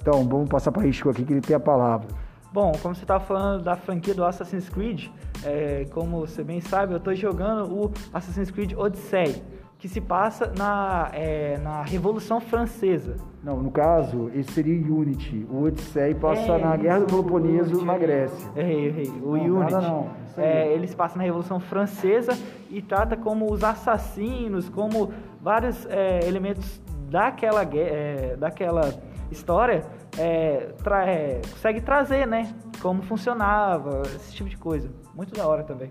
Então, 0.00 0.26
vamos 0.26 0.48
passar 0.48 0.72
para 0.72 0.82
Risco 0.82 1.10
aqui, 1.10 1.24
que 1.24 1.32
ele 1.32 1.42
tem 1.42 1.54
a 1.54 1.60
palavra. 1.60 2.08
Bom, 2.52 2.72
como 2.82 2.94
você 2.94 3.02
estava 3.02 3.22
falando 3.24 3.62
da 3.62 3.76
franquia 3.76 4.12
do 4.12 4.24
Assassin's 4.24 4.68
Creed, 4.68 5.06
é, 5.44 5.86
como 5.92 6.20
você 6.20 6.42
bem 6.42 6.60
sabe, 6.60 6.92
eu 6.92 6.96
estou 6.96 7.14
jogando 7.14 7.72
o 7.72 7.92
Assassin's 8.12 8.50
Creed 8.50 8.72
Odyssey, 8.76 9.40
que 9.78 9.88
se 9.88 10.00
passa 10.00 10.52
na, 10.58 11.10
é, 11.12 11.58
na 11.58 11.82
Revolução 11.82 12.40
Francesa. 12.40 13.16
Não, 13.42 13.62
no 13.62 13.70
caso, 13.70 14.30
esse 14.34 14.52
seria 14.52 14.74
o 14.92 14.98
Unity. 14.98 15.46
O 15.48 15.64
Odyssey 15.64 16.12
passa 16.16 16.52
é, 16.52 16.58
na 16.58 16.76
Guerra 16.76 17.00
do 17.00 17.06
Peloponeso, 17.06 17.84
na 17.84 17.96
Grécia. 17.96 18.50
Errei, 18.56 18.86
errei. 18.88 19.08
O 19.22 19.36
não, 19.36 19.58
Unity. 19.58 19.72
Nada 19.72 19.80
não. 19.80 20.10
É, 20.36 20.72
ele 20.72 20.88
se 20.88 20.96
passa 20.96 21.16
na 21.16 21.22
Revolução 21.22 21.60
Francesa 21.60 22.36
e 22.68 22.82
trata 22.82 23.16
como 23.16 23.50
os 23.50 23.62
assassinos, 23.62 24.68
como 24.68 25.12
vários 25.40 25.86
é, 25.86 26.26
elementos 26.26 26.80
daquela, 27.08 27.62
é, 27.62 28.36
daquela 28.36 28.92
história 29.30 29.84
é, 30.18 30.72
tra 30.82 31.06
é, 31.06 31.40
consegue 31.50 31.80
trazer, 31.80 32.26
né? 32.26 32.52
Como 32.80 33.02
funcionava, 33.02 34.02
esse 34.16 34.32
tipo 34.32 34.48
de 34.48 34.56
coisa. 34.56 34.88
Muito 35.14 35.34
da 35.34 35.46
hora 35.46 35.62
também. 35.62 35.90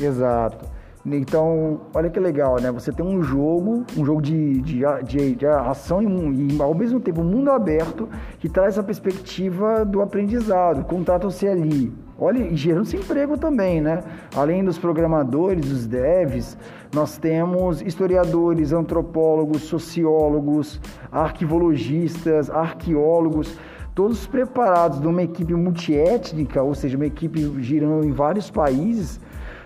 Exato. 0.00 0.66
Então, 1.04 1.80
olha 1.92 2.08
que 2.08 2.20
legal, 2.20 2.60
né? 2.60 2.70
Você 2.70 2.92
tem 2.92 3.04
um 3.04 3.22
jogo, 3.22 3.84
um 3.96 4.04
jogo 4.04 4.22
de, 4.22 4.60
de, 4.60 4.82
de, 5.04 5.34
de 5.34 5.46
ação 5.46 6.00
e, 6.00 6.54
e, 6.54 6.62
ao 6.62 6.74
mesmo 6.74 7.00
tempo 7.00 7.22
um 7.22 7.24
mundo 7.24 7.50
aberto 7.50 8.08
que 8.38 8.48
traz 8.48 8.78
a 8.78 8.82
perspectiva 8.84 9.84
do 9.84 10.00
aprendizado. 10.00 10.84
Contratam-se 10.84 11.48
ali. 11.48 11.92
Olha, 12.24 12.38
e 12.38 12.54
gerando-se 12.54 12.96
emprego 12.96 13.36
também, 13.36 13.80
né? 13.80 14.00
Além 14.36 14.64
dos 14.64 14.78
programadores, 14.78 15.68
dos 15.68 15.86
devs, 15.88 16.56
nós 16.94 17.18
temos 17.18 17.82
historiadores, 17.82 18.72
antropólogos, 18.72 19.62
sociólogos, 19.62 20.80
arquivologistas, 21.10 22.48
arqueólogos, 22.48 23.58
todos 23.92 24.24
preparados 24.24 25.00
numa 25.00 25.24
equipe 25.24 25.52
multiétnica, 25.52 26.62
ou 26.62 26.76
seja, 26.76 26.96
uma 26.96 27.06
equipe 27.06 27.40
girando 27.60 28.06
em 28.06 28.12
vários 28.12 28.48
países 28.48 29.18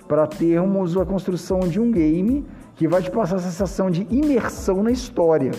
para 0.08 0.26
termos 0.26 0.96
a 0.96 1.04
construção 1.04 1.60
de 1.60 1.78
um 1.78 1.92
game 1.92 2.46
que 2.74 2.88
vai 2.88 3.02
te 3.02 3.10
passar 3.10 3.36
a 3.36 3.40
sensação 3.40 3.90
de 3.90 4.06
imersão 4.10 4.82
na 4.82 4.90
história. 4.90 5.52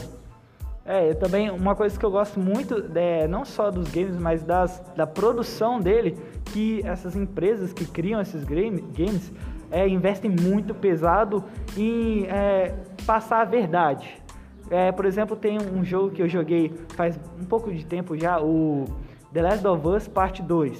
É, 0.87 1.13
também 1.13 1.49
uma 1.49 1.75
coisa 1.75 1.99
que 1.99 2.05
eu 2.05 2.09
gosto 2.09 2.39
muito, 2.39 2.89
é, 2.95 3.27
não 3.27 3.43
só 3.43 3.69
dos 3.69 3.89
games, 3.89 4.17
mas 4.17 4.41
das, 4.41 4.81
da 4.95 5.05
produção 5.05 5.81
dele, 5.81 6.17
que 6.45 6.81
essas 6.85 7.13
empresas 7.13 7.73
que 7.73 7.85
criam 7.85 8.21
esses 8.21 8.45
game, 8.45 8.81
games 8.97 9.33
é, 9.69 9.85
investem 9.85 10.31
muito 10.31 10.73
pesado 10.73 11.43
em 11.75 12.25
é, 12.27 12.73
passar 13.05 13.41
a 13.41 13.45
verdade. 13.45 14.21
É, 14.69 14.89
por 14.93 15.05
exemplo, 15.05 15.35
tem 15.35 15.59
um 15.59 15.83
jogo 15.83 16.11
que 16.11 16.21
eu 16.21 16.29
joguei 16.29 16.73
faz 16.95 17.19
um 17.37 17.43
pouco 17.43 17.69
de 17.69 17.85
tempo 17.85 18.17
já, 18.17 18.39
o 18.39 18.85
The 19.33 19.41
Last 19.41 19.67
of 19.67 19.85
Us 19.85 20.07
Parte 20.07 20.41
2. 20.41 20.79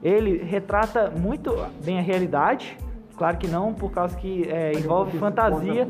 Ele 0.00 0.38
retrata 0.38 1.10
muito 1.10 1.52
bem 1.84 1.98
a 1.98 2.02
realidade, 2.02 2.78
Claro 3.18 3.36
que 3.36 3.48
não, 3.48 3.74
por 3.74 3.90
causa 3.90 4.16
que 4.16 4.48
é, 4.48 4.72
envolve 4.74 5.18
fantasia. 5.18 5.88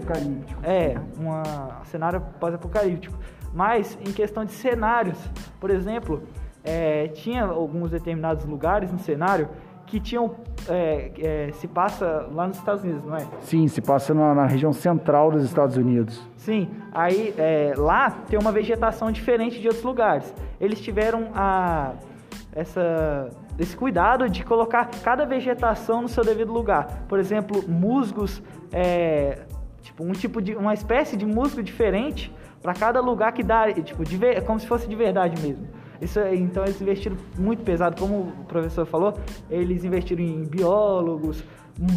É, 0.62 0.98
um 1.20 1.84
cenário 1.84 2.22
pós-apocalíptico. 2.40 3.14
Mas 3.52 3.98
em 4.06 4.12
questão 4.12 4.44
de 4.44 4.52
cenários, 4.52 5.18
por 5.60 5.70
exemplo, 5.70 6.22
é, 6.62 7.08
tinha 7.08 7.44
alguns 7.44 7.90
determinados 7.90 8.44
lugares 8.44 8.92
no 8.92 8.98
cenário 8.98 9.48
que 9.86 9.98
tinham 9.98 10.34
é, 10.68 11.12
é, 11.18 11.52
se 11.52 11.66
passa 11.66 12.28
lá 12.32 12.46
nos 12.46 12.58
Estados 12.58 12.84
Unidos, 12.84 13.04
não 13.04 13.16
é? 13.16 13.26
Sim, 13.40 13.66
se 13.68 13.80
passa 13.80 14.12
na, 14.12 14.34
na 14.34 14.46
região 14.46 14.72
central 14.72 15.30
dos 15.30 15.44
Estados 15.44 15.76
Unidos. 15.76 16.22
Sim, 16.36 16.68
aí 16.92 17.34
é, 17.38 17.72
lá 17.76 18.10
tem 18.10 18.38
uma 18.38 18.52
vegetação 18.52 19.10
diferente 19.10 19.58
de 19.60 19.66
outros 19.66 19.84
lugares. 19.84 20.32
Eles 20.60 20.80
tiveram 20.80 21.30
a 21.34 21.92
essa 22.52 23.30
esse 23.58 23.76
cuidado 23.76 24.28
de 24.28 24.44
colocar 24.44 24.88
cada 25.02 25.24
vegetação 25.24 26.02
no 26.02 26.08
seu 26.08 26.24
devido 26.24 26.52
lugar. 26.52 27.04
Por 27.08 27.18
exemplo, 27.18 27.64
musgos, 27.68 28.40
é, 28.70 29.40
tipo 29.82 30.04
um 30.04 30.12
tipo 30.12 30.40
de 30.40 30.54
uma 30.54 30.74
espécie 30.74 31.16
de 31.16 31.26
musgo 31.26 31.60
diferente 31.62 32.32
para 32.62 32.74
cada 32.74 33.00
lugar 33.00 33.32
que 33.32 33.42
dá, 33.42 33.72
tipo, 33.72 34.04
de, 34.04 34.18
como 34.42 34.58
se 34.58 34.66
fosse 34.66 34.88
de 34.88 34.96
verdade 34.96 35.40
mesmo. 35.40 35.66
Isso, 36.00 36.20
então 36.32 36.64
eles 36.64 36.80
investiram 36.80 37.16
muito 37.36 37.62
pesado, 37.62 38.00
como 38.00 38.32
o 38.40 38.44
professor 38.46 38.86
falou, 38.86 39.14
eles 39.50 39.84
investiram 39.84 40.22
em 40.22 40.44
biólogos, 40.44 41.42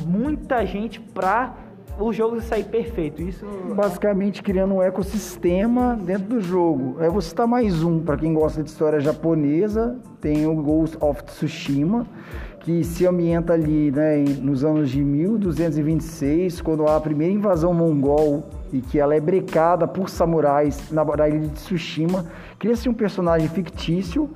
muita 0.06 0.66
gente 0.66 1.00
para 1.00 1.54
o 2.00 2.12
jogo 2.12 2.42
sair 2.42 2.64
perfeito. 2.64 3.22
Isso 3.22 3.46
basicamente 3.76 4.42
criando 4.42 4.76
um 4.76 4.82
ecossistema 4.82 5.96
dentro 5.96 6.30
do 6.30 6.42
jogo. 6.42 6.96
Aí 7.00 7.10
você 7.10 7.28
está 7.28 7.46
mais 7.46 7.84
um 7.84 8.00
para 8.00 8.18
quem 8.18 8.34
gosta 8.34 8.64
de 8.64 8.70
história 8.70 9.00
japonesa, 9.00 10.00
tem 10.20 10.48
o 10.48 10.56
Ghost 10.56 10.98
of 11.00 11.24
Tsushima, 11.24 12.08
que 12.62 12.84
se 12.84 13.08
ambienta 13.08 13.54
ali, 13.54 13.92
né, 13.92 14.24
nos 14.42 14.64
anos 14.64 14.90
de 14.90 15.04
1226, 15.04 16.62
quando 16.62 16.88
há 16.88 16.96
a 16.96 17.02
primeira 17.02 17.34
invasão 17.34 17.74
mongol 17.74 18.50
e 18.72 18.82
que 18.82 19.00
ela 19.00 19.16
é 19.16 19.20
brecada 19.20 19.88
por 19.88 20.10
samurais 20.10 20.92
na, 20.92 21.04
ilha 21.28 21.40
de 21.40 21.50
Tsushima. 21.50 22.26
Cria-se 22.60 22.88
um 22.88 22.94
personagem 22.94 23.50
fictício 23.50 24.30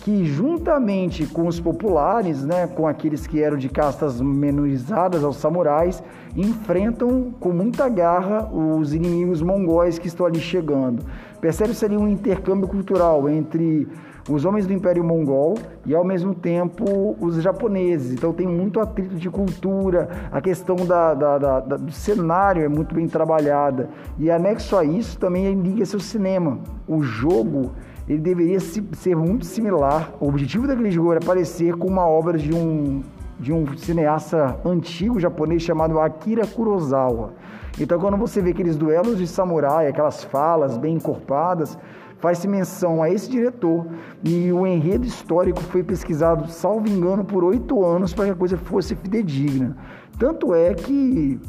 que 0.00 0.24
juntamente 0.24 1.26
com 1.26 1.46
os 1.46 1.60
populares, 1.60 2.44
né, 2.44 2.66
com 2.66 2.86
aqueles 2.86 3.26
que 3.26 3.42
eram 3.42 3.56
de 3.56 3.68
castas 3.68 4.20
menorizadas 4.20 5.22
aos 5.22 5.36
samurais, 5.36 6.02
enfrentam 6.36 7.32
com 7.38 7.50
muita 7.50 7.88
garra 7.88 8.48
os 8.52 8.94
inimigos 8.94 9.42
mongóis 9.42 9.98
que 9.98 10.08
estão 10.08 10.26
ali 10.26 10.40
chegando. 10.40 11.04
Percebe-se 11.40 11.84
ali 11.84 11.96
um 11.96 12.08
intercâmbio 12.08 12.66
cultural 12.66 13.28
entre 13.28 13.86
os 14.28 14.44
homens 14.44 14.66
do 14.66 14.72
Império 14.72 15.02
Mongol 15.02 15.58
e 15.84 15.94
ao 15.94 16.04
mesmo 16.04 16.34
tempo 16.34 17.16
os 17.20 17.42
japoneses. 17.42 18.12
Então 18.12 18.32
tem 18.32 18.46
muito 18.46 18.80
atrito 18.80 19.16
de 19.16 19.28
cultura, 19.28 20.08
a 20.30 20.40
questão 20.40 20.76
da, 20.76 21.14
da, 21.14 21.38
da, 21.38 21.76
do 21.76 21.92
cenário 21.92 22.62
é 22.62 22.68
muito 22.68 22.94
bem 22.94 23.08
trabalhada. 23.08 23.88
E 24.18 24.30
anexo 24.30 24.76
a 24.76 24.84
isso 24.84 25.18
também 25.18 25.52
liga-se 25.54 25.96
o 25.96 26.00
cinema. 26.00 26.58
O 26.86 27.02
jogo 27.02 27.72
ele 28.12 28.20
deveria 28.20 28.60
ser 28.60 29.16
muito 29.16 29.46
similar. 29.46 30.12
O 30.20 30.28
objetivo 30.28 30.66
daquele 30.66 30.90
jogo 30.90 31.12
era 31.12 31.20
parecer 31.20 31.74
com 31.76 31.88
uma 31.88 32.06
obra 32.06 32.36
de 32.36 32.52
um, 32.52 33.02
de 33.40 33.52
um 33.52 33.76
cineasta 33.76 34.58
antigo 34.64 35.18
japonês 35.18 35.62
chamado 35.62 35.98
Akira 35.98 36.46
Kurosawa. 36.46 37.32
Então, 37.80 37.98
quando 37.98 38.18
você 38.18 38.42
vê 38.42 38.50
aqueles 38.50 38.76
duelos 38.76 39.16
de 39.16 39.26
samurai, 39.26 39.88
aquelas 39.88 40.22
falas 40.22 40.76
bem 40.76 40.96
encorpadas, 40.96 41.78
faz-se 42.18 42.46
menção 42.46 43.02
a 43.02 43.08
esse 43.08 43.30
diretor 43.30 43.86
e 44.22 44.52
o 44.52 44.66
enredo 44.66 45.06
histórico 45.06 45.60
foi 45.62 45.82
pesquisado, 45.82 46.48
salvo 46.48 46.86
engano, 46.88 47.24
por 47.24 47.42
oito 47.42 47.84
anos 47.84 48.12
para 48.12 48.26
que 48.26 48.30
a 48.32 48.36
coisa 48.36 48.58
fosse 48.58 48.94
fidedigna. 48.94 49.74
Tanto 50.18 50.54
é 50.54 50.74
que 50.74 51.40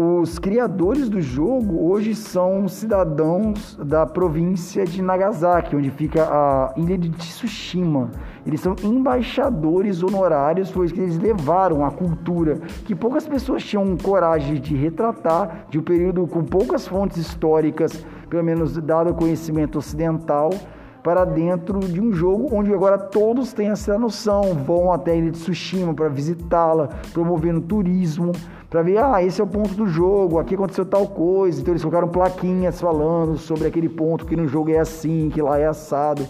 os 0.00 0.38
criadores 0.38 1.08
do 1.08 1.20
jogo 1.20 1.90
hoje 1.90 2.14
são 2.14 2.68
cidadãos 2.68 3.74
da 3.84 4.06
província 4.06 4.84
de 4.84 5.02
Nagasaki, 5.02 5.74
onde 5.74 5.90
fica 5.90 6.22
a 6.22 6.72
ilha 6.76 6.96
de 6.96 7.10
Tsushima. 7.10 8.08
Eles 8.46 8.60
são 8.60 8.76
embaixadores 8.84 10.00
honorários, 10.00 10.70
pois 10.70 10.92
eles 10.92 11.18
levaram 11.18 11.84
a 11.84 11.90
cultura 11.90 12.60
que 12.84 12.94
poucas 12.94 13.26
pessoas 13.26 13.64
tinham 13.64 13.96
coragem 13.96 14.60
de 14.60 14.76
retratar, 14.76 15.66
de 15.68 15.80
um 15.80 15.82
período 15.82 16.28
com 16.28 16.44
poucas 16.44 16.86
fontes 16.86 17.16
históricas, 17.16 18.06
pelo 18.30 18.44
menos 18.44 18.78
dado 18.78 19.10
o 19.10 19.14
conhecimento 19.14 19.78
ocidental, 19.78 20.50
para 21.08 21.24
dentro 21.24 21.80
de 21.80 22.02
um 22.02 22.12
jogo 22.12 22.54
onde 22.54 22.70
agora 22.70 22.98
todos 22.98 23.54
têm 23.54 23.70
essa 23.70 23.98
noção, 23.98 24.52
vão 24.52 24.92
até 24.92 25.12
a 25.12 25.16
ilha 25.16 25.30
de 25.30 25.38
Tsushima 25.38 25.94
para 25.94 26.06
visitá-la, 26.10 26.90
promovendo 27.14 27.62
turismo 27.62 28.32
para 28.68 28.82
ver, 28.82 28.98
ah, 28.98 29.24
esse 29.24 29.40
é 29.40 29.44
o 29.44 29.46
ponto 29.46 29.72
do 29.72 29.86
jogo, 29.86 30.38
aqui 30.38 30.54
aconteceu 30.54 30.84
tal 30.84 31.06
coisa. 31.06 31.62
Então 31.62 31.72
eles 31.72 31.82
colocaram 31.82 32.08
plaquinhas 32.08 32.78
falando 32.78 33.38
sobre 33.38 33.66
aquele 33.66 33.88
ponto 33.88 34.26
que 34.26 34.36
no 34.36 34.46
jogo 34.46 34.70
é 34.70 34.80
assim, 34.80 35.30
que 35.32 35.40
lá 35.40 35.58
é 35.58 35.66
assado. 35.66 36.26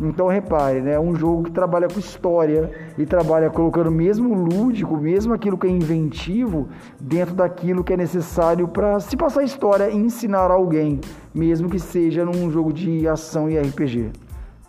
Então 0.00 0.28
repare, 0.28 0.80
né? 0.80 0.98
Um 0.98 1.14
jogo 1.14 1.44
que 1.44 1.50
trabalha 1.50 1.86
com 1.86 2.00
história 2.00 2.70
e 2.96 3.04
trabalha 3.04 3.50
colocando 3.50 3.90
mesmo 3.90 4.34
lúdico, 4.34 4.96
mesmo 4.96 5.34
aquilo 5.34 5.58
que 5.58 5.66
é 5.66 5.70
inventivo, 5.70 6.68
dentro 6.98 7.34
daquilo 7.34 7.84
que 7.84 7.92
é 7.92 7.96
necessário 7.96 8.66
para 8.66 8.98
se 9.00 9.16
passar 9.16 9.40
a 9.40 9.44
história 9.44 9.90
e 9.90 9.96
ensinar 9.96 10.50
alguém, 10.50 11.00
mesmo 11.34 11.68
que 11.68 11.78
seja 11.78 12.24
num 12.24 12.50
jogo 12.50 12.72
de 12.72 13.06
ação 13.06 13.50
e 13.50 13.58
RPG. 13.58 14.10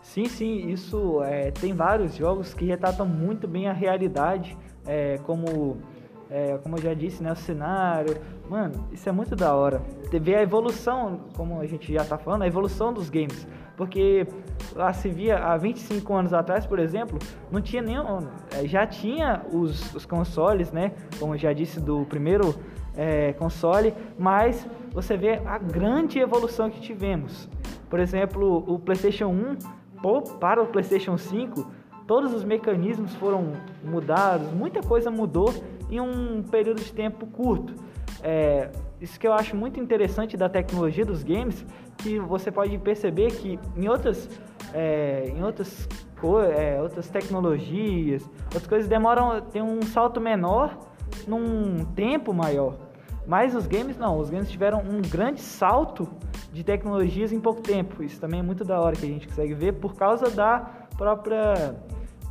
Sim, 0.01 0.25
sim, 0.25 0.69
isso 0.69 1.23
é, 1.23 1.51
tem 1.51 1.73
vários 1.73 2.15
jogos 2.15 2.53
que 2.53 2.65
retratam 2.65 3.05
muito 3.05 3.47
bem 3.47 3.69
a 3.69 3.73
realidade, 3.73 4.57
é, 4.85 5.17
como 5.23 5.77
é, 6.31 6.57
como 6.63 6.77
eu 6.77 6.81
já 6.81 6.93
disse, 6.93 7.21
né, 7.21 7.33
o 7.33 7.35
cenário. 7.35 8.15
Mano, 8.50 8.88
isso 8.91 9.07
é 9.07 9.11
muito 9.11 9.35
da 9.35 9.53
hora. 9.53 9.81
Ver 10.09 10.35
a 10.35 10.41
evolução, 10.41 11.19
como 11.35 11.59
a 11.59 11.65
gente 11.65 11.91
já 11.91 12.05
tá 12.05 12.17
falando, 12.17 12.43
a 12.43 12.47
evolução 12.47 12.93
dos 12.93 13.09
games. 13.09 13.45
Porque 13.75 14.28
lá 14.75 14.94
se 14.94 15.10
via 15.10 15.38
há 15.38 15.58
25 15.58 16.13
anos 16.13 16.34
atrás, 16.34 16.66
por 16.66 16.80
exemplo, 16.80 17.18
não 17.51 17.62
tinha 17.62 17.82
nenhum. 17.82 18.28
É, 18.56 18.68
já 18.68 18.86
tinha 18.86 19.42
os, 19.51 19.94
os 19.94 20.06
consoles, 20.06 20.72
né? 20.72 20.92
Como 21.20 21.38
já 21.38 21.53
disse, 21.53 21.79
do 21.79 22.05
primeiro 22.05 22.55
é, 22.96 23.34
console, 23.34 23.94
mas 24.18 24.66
você 24.92 25.16
vê 25.16 25.42
a 25.46 25.57
grande 25.57 26.20
evolução 26.20 26.70
que 26.70 26.79
tivemos. 26.79 27.50
Por 27.90 28.00
exemplo, 28.00 28.64
o 28.68 28.79
PlayStation 28.79 29.27
1 29.27 29.57
para 30.40 30.62
o 30.62 30.68
PlayStation 30.68 31.18
5, 31.18 31.72
todos 32.07 32.34
os 32.34 32.44
mecanismos 32.44 33.14
foram 33.16 33.53
mudados, 33.84 34.51
muita 34.51 34.81
coisa 34.81 35.12
mudou 35.12 35.53
em 35.90 36.00
um 36.00 36.42
período 36.44 36.81
de 36.81 36.92
tempo 36.92 37.27
curto. 37.27 37.74
É, 38.24 38.70
isso 39.01 39.20
que 39.20 39.27
eu 39.27 39.33
acho 39.33 39.55
muito 39.55 39.79
interessante 39.79 40.37
da 40.37 40.48
tecnologia 40.48 41.03
dos 41.03 41.24
games, 41.24 41.66
que 41.98 42.20
você 42.20 42.51
pode 42.51 42.77
perceber 42.77 43.31
que 43.31 43.59
em 43.75 43.90
outras, 43.90 44.29
é, 44.74 45.33
em 45.35 45.44
outras, 45.44 45.90
é, 46.55 46.79
outras 46.79 47.09
tecnologias, 47.09 48.24
outras 48.46 48.68
coisas 48.68 48.87
demoram, 48.87 49.42
tem 49.42 49.61
um 49.61 49.81
salto 49.81 50.22
menor 50.22 50.77
num 51.27 51.83
tempo 51.96 52.31
maior. 52.31 52.77
Mas 53.25 53.55
os 53.55 53.66
games 53.66 53.98
não, 53.98 54.20
os 54.20 54.29
games 54.29 54.50
tiveram 54.51 54.79
um 54.79 55.01
grande 55.01 55.42
salto 55.42 56.07
de 56.51 56.64
tecnologias 56.64 57.31
em 57.31 57.40
pouco 57.40 57.61
tempo. 57.61 58.03
Isso 58.03 58.20
também 58.20 58.40
é 58.40 58.44
muito 58.44 58.64
da 58.64 58.79
hora 58.79 58.96
que 58.96 59.05
a 59.05 59.09
gente 59.09 59.27
consegue 59.27 59.53
ver 59.55 59.74
por 59.74 59.96
causa 59.96 60.29
da 60.29 60.59
própria 60.96 61.75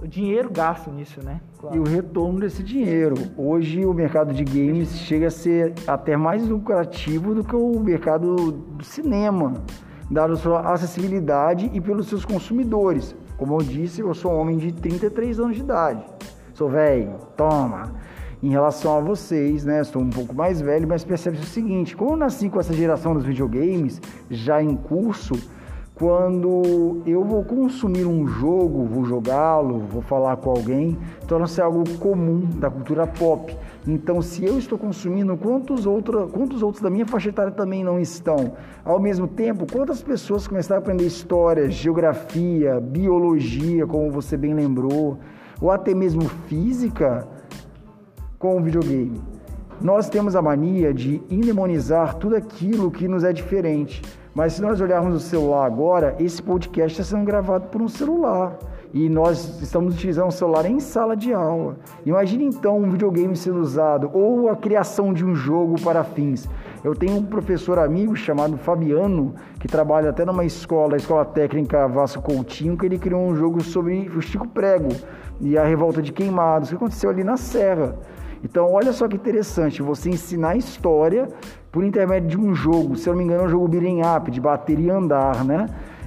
o 0.03 0.09
dinheiro 0.09 0.51
gasto 0.51 0.91
nisso, 0.91 1.23
né? 1.23 1.41
Claro. 1.59 1.77
E 1.77 1.79
o 1.79 1.85
retorno 1.85 2.41
desse 2.41 2.63
dinheiro. 2.63 3.15
Hoje 3.37 3.85
o 3.85 3.93
mercado 3.93 4.33
de 4.33 4.45
games 4.45 4.89
chega 5.01 5.27
a 5.29 5.31
ser 5.31 5.75
até 5.87 6.17
mais 6.17 6.47
lucrativo 6.49 7.35
do 7.35 7.45
que 7.45 7.55
o 7.55 7.79
mercado 7.79 8.51
do 8.51 8.85
cinema, 8.85 9.55
dado 10.11 10.37
sua 10.37 10.73
acessibilidade 10.73 11.71
e 11.73 11.81
pelos 11.81 12.09
seus 12.09 12.25
consumidores. 12.25 13.15
Como 13.37 13.55
eu 13.55 13.63
disse, 13.63 14.01
eu 14.01 14.15
sou 14.15 14.33
um 14.33 14.41
homem 14.41 14.57
de 14.57 14.73
33 14.73 15.39
anos 15.39 15.57
de 15.57 15.63
idade. 15.63 16.05
Sou 16.55 16.69
velho, 16.69 17.17
toma. 17.37 17.93
Em 18.43 18.49
relação 18.49 18.97
a 18.97 19.01
vocês, 19.01 19.67
né? 19.67 19.85
Sou 19.85 20.01
um 20.01 20.09
pouco 20.09 20.35
mais 20.35 20.63
velho, 20.63 20.89
mas 20.89 21.05
percebe 21.05 21.37
o 21.37 21.43
seguinte: 21.43 21.95
como 21.95 22.13
eu 22.13 22.17
nasci 22.17 22.49
com 22.49 22.59
essa 22.59 22.73
geração 22.73 23.13
dos 23.13 23.25
videogames 23.25 24.01
já 24.31 24.63
em 24.63 24.75
curso, 24.75 25.35
quando 26.01 27.03
eu 27.05 27.23
vou 27.23 27.45
consumir 27.45 28.07
um 28.07 28.27
jogo, 28.27 28.87
vou 28.87 29.05
jogá-lo, 29.05 29.81
vou 29.81 30.01
falar 30.01 30.35
com 30.39 30.49
alguém, 30.49 30.97
torna-se 31.29 31.61
algo 31.61 31.85
comum 31.99 32.41
da 32.57 32.71
cultura 32.71 33.07
pop. 33.07 33.55
Então, 33.87 34.23
se 34.23 34.43
eu 34.43 34.59
estou 34.59 34.79
consumindo, 34.79 35.37
quantos, 35.37 35.85
outro, 35.85 36.27
quantos 36.29 36.63
outros 36.63 36.83
da 36.83 36.89
minha 36.89 37.05
faixa 37.05 37.29
etária 37.29 37.53
também 37.53 37.85
não 37.85 38.01
estão? 38.01 38.55
Ao 38.83 38.99
mesmo 38.99 39.29
tempo, 39.29 39.71
quantas 39.71 40.03
pessoas 40.03 40.49
começaram 40.49 40.81
a 40.81 40.83
aprender 40.83 41.05
história, 41.05 41.71
geografia, 41.71 42.81
biologia, 42.81 43.87
como 43.87 44.11
você 44.11 44.39
bem 44.39 44.55
lembrou, 44.55 45.19
ou 45.61 45.71
até 45.71 45.95
mesmo 45.95 46.23
física 46.49 47.29
com 48.39 48.57
o 48.57 48.63
videogame? 48.63 49.21
Nós 49.83 50.09
temos 50.09 50.35
a 50.35 50.41
mania 50.41 50.95
de 50.95 51.21
endemonizar 51.31 52.15
tudo 52.15 52.37
aquilo 52.37 52.91
que 52.91 53.07
nos 53.07 53.23
é 53.23 53.35
diferente. 53.35 54.01
Mas 54.35 54.55
se 54.55 54.63
nós 54.63 54.81
olharmos 54.81 55.15
o 55.17 55.21
celular 55.21 55.67
agora, 55.67 56.15
esse 56.21 56.41
podcast 56.41 57.01
está 57.01 57.17
sendo 57.17 57.27
gravado 57.27 57.67
por 57.67 57.83
um 57.83 57.89
celular. 57.89 58.57
E 58.93 59.09
nós 59.09 59.61
estamos 59.61 59.95
utilizando 59.95 60.29
o 60.29 60.33
celular 60.33 60.67
em 60.67 60.79
sala 60.81 61.17
de 61.17 61.33
aula. 61.33 61.77
Imagine 62.05 62.45
então 62.45 62.79
um 62.79 62.91
videogame 62.91 63.37
sendo 63.37 63.61
usado 63.61 64.11
ou 64.13 64.49
a 64.49 64.57
criação 64.57 65.13
de 65.13 65.25
um 65.25 65.35
jogo 65.35 65.81
para 65.81 66.05
fins. 66.05 66.49
Eu 66.83 66.95
tenho 66.95 67.17
um 67.17 67.25
professor 67.25 67.79
amigo 67.79 68.17
chamado 68.17 68.57
Fabiano, 68.57 69.35
que 69.59 69.69
trabalha 69.69 70.11
até 70.11 70.25
numa 70.25 70.45
escola, 70.45 70.95
a 70.95 70.97
Escola 70.97 71.25
Técnica 71.25 71.87
Vasco 71.87 72.23
Coutinho, 72.23 72.77
que 72.77 72.87
ele 72.87 72.99
criou 72.99 73.21
um 73.21 73.35
jogo 73.35 73.61
sobre 73.63 74.09
o 74.09 74.21
Chico 74.21 74.49
Prego 74.49 74.89
e 75.41 75.59
a 75.59 75.65
revolta 75.65 76.01
de 76.01 76.13
queimados, 76.13 76.71
que 76.71 76.77
aconteceu 76.77 77.11
ali 77.11 77.23
na 77.23 77.37
Serra. 77.37 77.97
Então, 78.43 78.73
olha 78.73 78.93
só 78.93 79.07
que 79.07 79.17
interessante, 79.17 79.83
você 79.83 80.09
ensinar 80.09 80.57
história 80.57 81.29
por 81.71 81.85
intermédio 81.85 82.29
de 82.31 82.39
um 82.39 82.55
jogo, 82.55 82.97
se 82.97 83.09
eu 83.09 83.13
não 83.13 83.19
me 83.19 83.25
engano, 83.25 83.43
é 83.43 83.47
um 83.47 83.49
jogo 83.49 83.69
beat'em 83.69 84.01
up, 84.03 84.31
de 84.31 84.41
bater 84.41 84.79
e 84.79 84.91
andar, 84.91 85.45
né? 85.45 85.67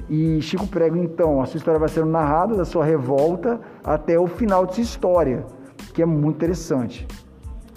E 0.10 0.42
Chico 0.42 0.68
Prego, 0.68 0.98
então, 0.98 1.42
a 1.42 1.46
sua 1.46 1.58
história 1.58 1.80
vai 1.80 1.90
sendo 1.90 2.08
narrada 2.08 2.56
da 2.56 2.66
sua 2.66 2.84
revolta 2.84 3.60
até 3.84 4.20
o 4.20 4.28
final 4.28 4.66
de 4.66 4.76
sua 4.76 4.84
história, 4.84 5.46
que 5.94 6.02
é 6.02 6.06
muito 6.06 6.36
interessante. 6.36 7.08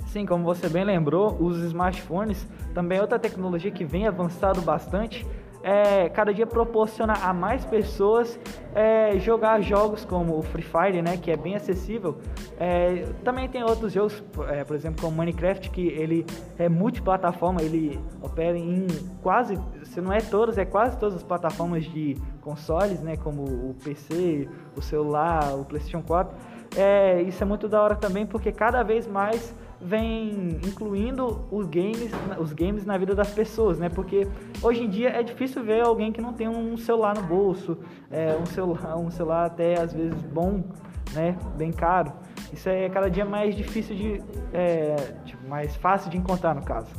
Sim, 0.06 0.24
como 0.24 0.42
você 0.42 0.68
bem 0.68 0.84
lembrou, 0.84 1.36
os 1.38 1.58
smartphones 1.58 2.46
também 2.72 2.98
é 2.98 3.00
outra 3.02 3.18
tecnologia 3.18 3.70
que 3.70 3.84
vem 3.84 4.06
avançado 4.06 4.62
bastante 4.62 5.26
é, 5.62 6.08
cada 6.08 6.32
dia 6.32 6.46
proporciona 6.46 7.14
a 7.14 7.32
mais 7.32 7.64
pessoas 7.64 8.38
é, 8.74 9.18
jogar 9.18 9.60
jogos 9.60 10.04
como 10.04 10.38
o 10.38 10.42
Free 10.42 10.62
Fire, 10.62 11.02
né, 11.02 11.16
que 11.16 11.30
é 11.30 11.36
bem 11.36 11.56
acessível. 11.56 12.18
É, 12.58 13.06
também 13.24 13.48
tem 13.48 13.62
outros 13.62 13.92
jogos, 13.92 14.22
é, 14.48 14.64
por 14.64 14.76
exemplo, 14.76 15.02
como 15.02 15.16
Minecraft, 15.16 15.70
que 15.70 15.88
ele 15.88 16.26
é 16.58 16.68
multiplataforma, 16.68 17.62
ele 17.62 17.98
opera 18.22 18.56
em 18.56 18.86
quase, 19.22 19.58
se 19.84 20.00
não 20.00 20.12
é 20.12 20.20
todas, 20.20 20.58
é 20.58 20.64
quase 20.64 20.98
todas 20.98 21.16
as 21.16 21.22
plataformas 21.22 21.84
de 21.84 22.16
consoles, 22.40 23.00
né, 23.00 23.16
como 23.16 23.42
o 23.42 23.76
PC, 23.82 24.48
o 24.76 24.82
celular, 24.82 25.54
o 25.54 25.64
PlayStation 25.64 26.02
4. 26.02 26.36
É, 26.76 27.22
isso 27.22 27.42
é 27.42 27.46
muito 27.46 27.68
da 27.68 27.82
hora 27.82 27.96
também, 27.96 28.26
porque 28.26 28.52
cada 28.52 28.82
vez 28.82 29.06
mais 29.06 29.54
vem 29.80 30.58
incluindo 30.64 31.44
os 31.50 31.66
games, 31.66 32.10
os 32.38 32.52
games 32.52 32.84
na 32.84 32.96
vida 32.96 33.14
das 33.14 33.30
pessoas, 33.30 33.78
né? 33.78 33.88
Porque 33.88 34.26
hoje 34.62 34.82
em 34.82 34.88
dia 34.88 35.10
é 35.10 35.22
difícil 35.22 35.62
ver 35.62 35.82
alguém 35.82 36.12
que 36.12 36.20
não 36.20 36.32
tem 36.32 36.48
um 36.48 36.76
celular 36.76 37.14
no 37.14 37.22
bolso, 37.22 37.78
é, 38.10 38.36
um 38.36 38.46
celular, 38.46 38.96
um 38.96 39.10
celular 39.10 39.46
até 39.46 39.80
às 39.80 39.92
vezes 39.92 40.20
bom, 40.22 40.64
né? 41.12 41.36
Bem 41.56 41.72
caro. 41.72 42.12
Isso 42.52 42.68
é 42.68 42.88
cada 42.88 43.10
dia 43.10 43.24
mais 43.24 43.54
difícil 43.54 43.96
de, 43.96 44.22
é, 44.52 44.96
tipo, 45.24 45.46
mais 45.48 45.76
fácil 45.76 46.10
de 46.10 46.16
encontrar 46.16 46.54
no 46.54 46.62
caso. 46.62 46.90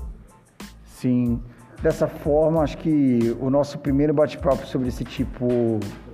Sim. 0.83 1.41
Dessa 1.81 2.07
forma, 2.07 2.63
acho 2.63 2.75
que 2.79 3.37
o 3.39 3.51
nosso 3.51 3.77
primeiro 3.77 4.11
bate-papo 4.11 4.65
sobre 4.65 4.87
esse 4.87 5.03
tipo 5.03 5.47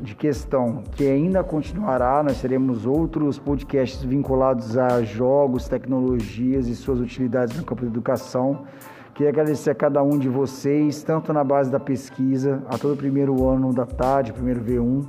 de 0.01 0.13
questão, 0.13 0.83
que 0.91 1.07
ainda 1.07 1.41
continuará, 1.41 2.21
nós 2.21 2.41
teremos 2.41 2.85
outros 2.85 3.39
podcasts 3.39 4.03
vinculados 4.03 4.77
a 4.77 5.01
jogos, 5.03 5.69
tecnologias 5.69 6.67
e 6.67 6.75
suas 6.75 6.99
utilidades 6.99 7.55
no 7.55 7.63
campo 7.63 7.83
da 7.83 7.87
educação. 7.87 8.65
Queria 9.13 9.29
agradecer 9.29 9.69
a 9.69 9.75
cada 9.75 10.03
um 10.03 10.17
de 10.17 10.27
vocês, 10.27 11.01
tanto 11.01 11.31
na 11.31 11.45
base 11.45 11.71
da 11.71 11.79
pesquisa, 11.79 12.61
a 12.67 12.77
todo 12.77 12.95
o 12.95 12.97
primeiro 12.97 13.47
ano 13.47 13.73
da 13.73 13.85
tarde, 13.85 14.33
primeiro 14.33 14.59
V1, 14.59 15.05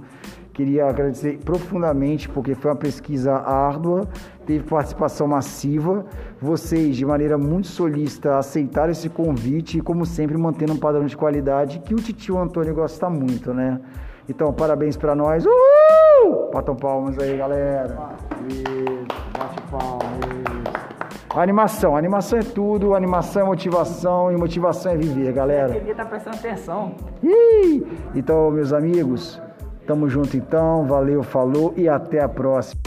Queria 0.54 0.86
agradecer 0.86 1.40
profundamente 1.44 2.28
porque 2.28 2.54
foi 2.54 2.70
uma 2.70 2.76
pesquisa 2.76 3.34
árdua, 3.34 4.06
teve 4.46 4.62
participação 4.62 5.26
massiva. 5.26 6.06
Vocês, 6.40 6.96
de 6.96 7.04
maneira 7.04 7.36
muito 7.36 7.66
solista, 7.66 8.38
aceitaram 8.38 8.92
esse 8.92 9.08
convite 9.08 9.78
e, 9.78 9.80
como 9.80 10.06
sempre, 10.06 10.38
mantendo 10.38 10.72
um 10.72 10.76
padrão 10.76 11.06
de 11.06 11.16
qualidade 11.16 11.80
que 11.80 11.92
o 11.92 11.96
titio 11.96 12.38
Antônio 12.38 12.72
gosta 12.72 13.10
muito, 13.10 13.52
né? 13.52 13.80
Então, 14.28 14.52
parabéns 14.52 14.96
para 14.96 15.16
nós. 15.16 15.44
Uhul! 15.44 16.50
Batam 16.52 16.76
palmas 16.76 17.18
aí, 17.18 17.36
galera. 17.36 18.10
Isso, 18.48 19.06
bate 19.36 19.60
palmas. 19.62 20.84
Animação, 21.34 21.96
animação 21.96 22.38
é 22.38 22.42
tudo, 22.42 22.94
animação 22.94 23.42
é 23.42 23.44
motivação 23.44 24.30
e 24.30 24.36
motivação 24.36 24.92
é 24.92 24.96
viver, 24.96 25.32
galera. 25.32 25.76
Ele 25.76 25.92
tá 25.92 26.04
prestando 26.04 26.36
atenção. 26.36 26.94
Ih! 27.24 27.84
Então, 28.14 28.52
meus 28.52 28.72
amigos, 28.72 29.42
Tamo 29.86 30.08
junto 30.08 30.36
então, 30.36 30.86
valeu, 30.86 31.22
falou 31.22 31.74
e 31.76 31.88
até 31.88 32.22
a 32.22 32.28
próxima. 32.28 32.80